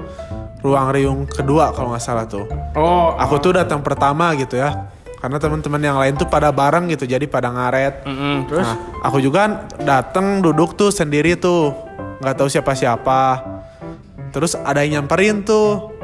ruang 0.67 0.91
riung 0.91 1.23
kedua 1.31 1.71
kalau 1.71 1.95
nggak 1.95 2.03
salah 2.03 2.27
tuh. 2.27 2.43
Oh. 2.75 3.15
Aku 3.15 3.39
tuh 3.39 3.55
datang 3.55 3.87
pertama 3.87 4.35
gitu 4.35 4.59
ya. 4.59 4.91
Karena 5.19 5.39
teman-teman 5.39 5.83
yang 5.83 5.99
lain 5.99 6.15
tuh 6.15 6.31
pada 6.31 6.55
bareng 6.55 6.91
gitu, 6.95 7.03
jadi 7.03 7.27
pada 7.27 7.51
ngaret. 7.51 8.07
Mm 8.07 8.15
-hmm. 8.15 8.35
Terus? 8.47 8.67
Nah, 8.67 8.77
aku 9.03 9.19
juga 9.19 9.67
datang 9.83 10.39
duduk 10.39 10.79
tuh 10.79 10.95
sendiri 10.95 11.35
tuh, 11.35 11.75
nggak 12.23 12.39
tahu 12.39 12.47
siapa-siapa. 12.47 13.58
Terus 14.33 14.57
ada 14.59 14.85
yang 14.85 15.03
nyamperin 15.03 15.43
tuh. 15.45 15.97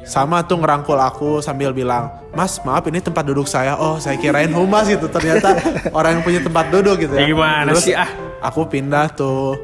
Sama 0.00 0.40
tuh 0.48 0.56
ngerangkul 0.56 0.96
aku 0.96 1.44
sambil 1.44 1.76
bilang 1.76 2.08
mas 2.32 2.56
maaf 2.64 2.88
ini 2.88 3.04
tempat 3.04 3.20
duduk 3.20 3.44
saya. 3.44 3.76
Oh 3.76 4.00
saya 4.00 4.16
kirain 4.16 4.48
humas 4.58 4.88
gitu 4.88 5.06
ternyata 5.12 5.60
orang 5.92 6.18
yang 6.18 6.22
punya 6.24 6.40
tempat 6.40 6.72
duduk 6.72 7.04
gitu 7.04 7.14
ya, 7.20 7.20
ya 7.20 7.28
gimana 7.28 7.68
terus 7.68 7.84
sih 7.84 7.92
ah? 7.94 8.08
aku 8.40 8.64
pindah 8.64 9.12
tuh. 9.12 9.60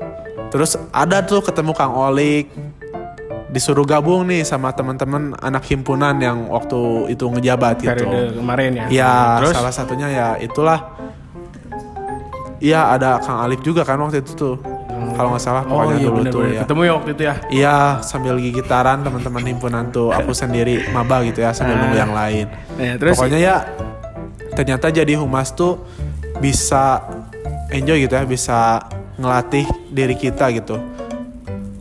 Terus 0.53 0.77
ada 0.93 1.25
tuh 1.25 1.41
ketemu 1.41 1.73
Kang 1.73 1.97
Olik. 1.97 2.53
Disuruh 3.49 3.89
gabung 3.89 4.29
nih 4.29 4.45
sama 4.45 4.69
teman-teman 4.77 5.33
anak 5.41 5.65
himpunan 5.73 6.13
yang 6.21 6.53
waktu 6.53 7.09
itu 7.09 7.25
ngejabat 7.33 7.81
gitu. 7.81 8.05
Kemarin 8.37 8.71
ya? 8.77 8.87
Ya 8.93 9.15
terus? 9.41 9.57
salah 9.57 9.73
satunya 9.73 10.09
ya 10.13 10.29
itulah. 10.37 10.93
Iya 12.61 12.93
ada 12.93 13.21
Kang 13.25 13.41
Alif 13.41 13.65
juga 13.65 13.89
kan 13.89 13.97
waktu 14.01 14.21
itu 14.21 14.37
tuh 14.37 14.76
kalau 15.15 15.29
nggak 15.37 15.45
salah 15.45 15.63
pokoknya 15.63 15.95
oh, 15.95 16.01
iya, 16.01 16.09
dulu 16.09 16.19
bener, 16.19 16.33
tuh 16.33 16.41
bener. 16.43 16.57
ya. 16.57 16.61
Ketemu 16.65 16.81
ya 16.83 16.93
waktu 16.97 17.11
itu 17.13 17.23
ya? 17.23 17.35
Iya 17.53 17.77
sambil 18.03 18.35
gigitaran 18.41 18.99
teman-teman 19.07 19.43
himpunan 19.47 19.85
tuh 19.95 20.09
aku 20.11 20.33
sendiri 20.35 20.89
maba 20.91 21.23
gitu 21.23 21.45
ya 21.45 21.55
sambil 21.55 21.79
nunggu 21.79 21.99
yang 22.01 22.15
lain. 22.17 22.47
Ya, 22.81 22.99
terus 22.99 23.15
pokoknya 23.15 23.39
ya 23.39 23.57
ternyata 24.57 24.89
jadi 24.89 25.21
humas 25.21 25.53
tuh 25.53 25.85
bisa 26.41 27.05
enjoy 27.71 28.09
gitu 28.09 28.15
ya 28.17 28.25
bisa 28.25 28.59
ngelatih 29.21 29.69
diri 29.93 30.17
kita 30.17 30.49
gitu 30.53 30.81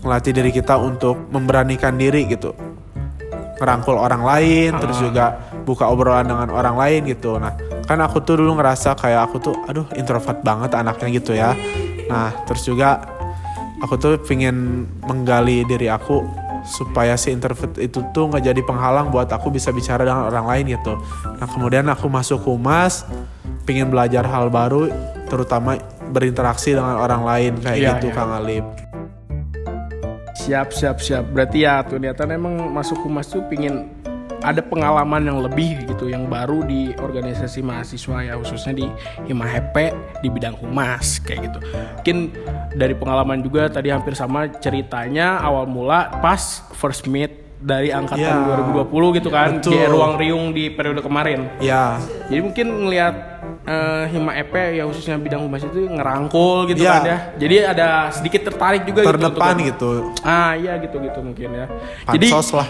ngelatih 0.06 0.32
diri 0.38 0.52
kita 0.54 0.78
untuk 0.78 1.18
memberanikan 1.34 1.96
diri 1.98 2.28
gitu 2.30 2.54
ngerangkul 3.58 3.96
orang 3.96 4.24
lain 4.24 4.72
ah. 4.76 4.80
terus 4.84 5.00
juga 5.00 5.40
buka 5.64 5.88
obrolan 5.90 6.28
dengan 6.28 6.52
orang 6.52 6.76
lain 6.76 7.02
gitu 7.10 7.40
nah 7.40 7.56
kan 7.88 8.02
aku 8.02 8.22
tuh 8.22 8.42
dulu 8.42 8.60
ngerasa 8.60 8.94
kayak 9.00 9.32
aku 9.32 9.38
tuh 9.40 9.56
aduh 9.66 9.88
introvert 9.96 10.44
banget 10.44 10.76
anaknya 10.76 11.08
gitu 11.16 11.32
ya 11.34 11.56
nah 12.12 12.30
terus 12.46 12.68
juga 12.68 13.15
aku 13.84 13.96
tuh 14.00 14.16
pengen 14.24 14.88
menggali 15.04 15.68
diri 15.68 15.92
aku 15.92 16.24
supaya 16.66 17.14
si 17.14 17.30
introvert 17.30 17.78
itu 17.78 18.02
tuh 18.10 18.26
nggak 18.32 18.42
jadi 18.42 18.62
penghalang 18.66 19.14
buat 19.14 19.30
aku 19.30 19.54
bisa 19.54 19.70
bicara 19.70 20.02
dengan 20.02 20.26
orang 20.28 20.46
lain 20.50 20.78
gitu. 20.78 20.98
Nah 21.38 21.48
kemudian 21.48 21.86
aku 21.86 22.10
masuk 22.10 22.42
humas, 22.42 23.06
pengen 23.70 23.94
belajar 23.94 24.26
hal 24.26 24.50
baru, 24.50 24.90
terutama 25.30 25.78
berinteraksi 26.10 26.74
dengan 26.74 26.98
orang 26.98 27.22
lain 27.22 27.52
kayak 27.62 27.78
ya, 27.78 27.92
gitu 27.98 28.10
ya. 28.10 28.16
Kang 28.18 28.34
Alip. 28.34 28.66
Siap 30.46 30.70
siap 30.74 30.98
siap. 31.02 31.26
Berarti 31.34 31.66
ya 31.66 31.82
tuh 31.86 31.98
niatan 32.02 32.34
emang 32.34 32.70
masuk 32.74 33.02
humas 33.06 33.30
tuh 33.30 33.46
pengen 33.46 33.90
ada 34.46 34.62
pengalaman 34.62 35.26
yang 35.26 35.40
lebih 35.42 35.90
gitu 35.90 36.08
yang 36.08 36.30
baru 36.30 36.62
di 36.62 36.94
organisasi 36.96 37.66
mahasiswa 37.66 38.18
ya 38.22 38.34
khususnya 38.38 38.74
di 38.78 38.86
Hima 39.26 39.50
HP 39.50 39.92
di 40.22 40.30
bidang 40.30 40.56
humas 40.62 41.18
kayak 41.26 41.50
gitu 41.50 41.60
mungkin 42.00 42.18
dari 42.78 42.94
pengalaman 42.94 43.42
juga 43.42 43.68
tadi 43.68 43.90
hampir 43.90 44.14
sama 44.14 44.48
ceritanya 44.62 45.42
awal 45.42 45.66
mula 45.66 46.22
pas 46.22 46.62
first 46.78 47.10
meet 47.10 47.46
dari 47.66 47.90
angkatan 47.90 48.46
ya, 48.46 48.62
2020 48.86 49.18
gitu 49.18 49.30
kan 49.34 49.58
Betul. 49.58 49.74
di 49.74 49.80
ruang 49.90 50.14
riung 50.22 50.54
di 50.54 50.70
periode 50.70 51.02
kemarin. 51.02 51.50
Ya. 51.58 51.98
Jadi 52.30 52.42
mungkin 52.46 52.68
ngelihat 52.86 53.35
uh, 53.66 54.04
Hima 54.10 54.38
EP 54.38 54.54
ya 54.54 54.84
khususnya 54.88 55.18
bidang 55.18 55.46
humas 55.46 55.66
itu 55.66 55.90
ngerangkul 55.90 56.70
gitu 56.72 56.86
ya. 56.86 57.02
kan 57.02 57.04
ya. 57.06 57.18
Jadi 57.38 57.56
ada 57.66 57.88
sedikit 58.14 58.42
tertarik 58.54 58.86
juga 58.86 59.04
gitu 59.04 59.10
Terdepan 59.12 59.56
gitu. 59.62 59.66
gitu. 59.70 59.92
Ah 60.26 60.54
iya 60.56 60.78
gitu 60.80 61.02
gitu 61.02 61.20
mungkin 61.22 61.50
ya. 61.54 61.66
Pansos 62.06 62.48
Jadi 62.54 62.58
lah. 62.58 62.68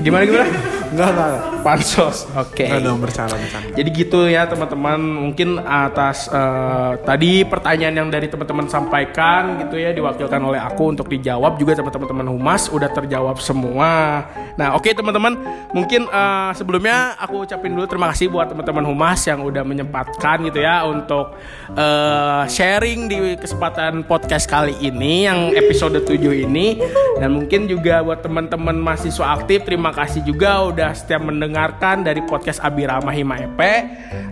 Gimana 0.00 0.22
gimana? 0.24 0.46
enggak 0.94 1.08
enggak. 1.12 1.30
Pansos. 1.62 2.16
Oke. 2.32 2.64
Okay. 2.64 2.66
Enggak 2.70 2.82
dong 2.86 2.98
bercanda 3.02 3.34
bercanda. 3.36 3.74
Jadi 3.74 3.88
gitu 3.92 4.20
ya 4.30 4.42
teman-teman 4.46 4.98
mungkin 5.02 5.48
atas 5.62 6.30
uh, 6.30 6.96
tadi 7.02 7.42
pertanyaan 7.44 7.94
yang 8.06 8.08
dari 8.08 8.30
teman-teman 8.30 8.66
sampaikan 8.70 9.58
gitu 9.66 9.76
ya 9.76 9.90
diwakilkan 9.92 10.40
oleh 10.40 10.60
aku 10.62 10.94
untuk 10.94 11.06
dijawab 11.10 11.58
juga 11.58 11.76
teman-teman 11.76 12.28
humas 12.30 12.70
udah 12.70 12.90
terjawab 12.92 13.38
semua. 13.42 14.24
Nah, 14.56 14.72
oke 14.72 14.88
okay, 14.88 14.92
teman-teman, 14.96 15.36
mungkin 15.76 16.08
uh, 16.08 16.52
sebelumnya 16.56 17.16
aku 17.20 17.44
ucapin 17.44 17.76
dulu 17.76 17.84
terima 17.84 18.08
kasih 18.12 18.32
buat 18.32 18.48
teman-teman 18.48 18.84
humas 18.88 19.20
yang 19.28 19.44
udah 19.44 19.62
menyempatkan 19.64 20.35
gitu 20.44 20.60
ya 20.60 20.84
untuk 20.84 21.36
uh, 21.72 22.44
sharing 22.48 23.08
di 23.08 23.38
kesempatan 23.40 24.04
podcast 24.04 24.44
kali 24.50 24.76
ini 24.82 25.24
yang 25.24 25.52
episode 25.56 25.96
7 26.02 26.16
ini 26.46 26.80
dan 27.16 27.32
mungkin 27.32 27.64
juga 27.70 28.04
buat 28.04 28.20
teman-teman 28.20 28.76
mahasiswa 28.76 29.40
aktif 29.40 29.64
terima 29.64 29.92
kasih 29.92 30.20
juga 30.26 30.66
udah 30.68 30.92
setiap 30.92 31.24
mendengarkan 31.24 32.04
dari 32.04 32.20
podcast 32.24 32.60
Abirama 32.60 33.14
Hima 33.14 33.40
EP. 33.40 33.60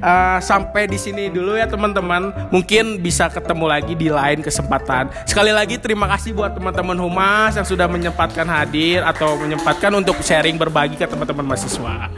Uh, 0.04 0.38
sampai 0.42 0.84
di 0.90 1.00
sini 1.00 1.32
dulu 1.32 1.56
ya 1.56 1.64
teman-teman. 1.70 2.52
Mungkin 2.52 3.00
bisa 3.00 3.30
ketemu 3.32 3.64
lagi 3.70 3.94
di 3.96 4.08
lain 4.12 4.44
kesempatan. 4.44 5.08
Sekali 5.24 5.50
lagi 5.54 5.80
terima 5.80 6.10
kasih 6.10 6.36
buat 6.36 6.52
teman-teman 6.52 6.98
humas 6.98 7.56
yang 7.56 7.66
sudah 7.66 7.88
menyempatkan 7.88 8.44
hadir 8.46 9.00
atau 9.02 9.38
menyempatkan 9.40 9.90
untuk 9.94 10.20
sharing 10.20 10.60
berbagi 10.60 10.98
ke 10.98 11.06
teman-teman 11.08 11.46
mahasiswa. 11.46 12.10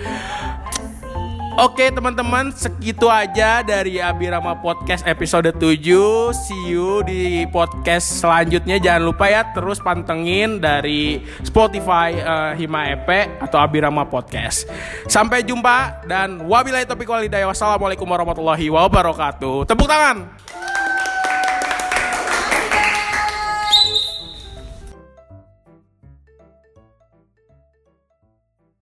Oke 1.57 1.89
teman-teman 1.89 2.53
segitu 2.53 3.09
aja 3.09 3.65
dari 3.65 3.97
Abirama 3.97 4.53
Podcast 4.61 5.01
episode 5.09 5.57
7 5.57 6.37
See 6.37 6.77
you 6.77 7.01
di 7.01 7.49
podcast 7.49 8.21
selanjutnya. 8.21 8.77
Jangan 8.77 9.01
lupa 9.09 9.25
ya 9.25 9.41
terus 9.57 9.81
pantengin 9.81 10.61
dari 10.61 11.25
Spotify 11.41 12.13
uh, 12.21 12.53
Hima 12.53 12.93
EP 12.93 13.09
atau 13.41 13.57
Abirama 13.57 14.05
Podcast. 14.05 14.69
Sampai 15.09 15.49
jumpa 15.49 16.05
dan 16.05 16.45
wabillahi 16.45 16.85
taufiq 16.85 17.09
walhidayah 17.09 17.49
Wassalamualaikum 17.49 18.05
warahmatullahi 18.05 18.69
wabarakatuh. 18.69 19.65
Tepuk 19.65 19.89
tangan 19.89 20.29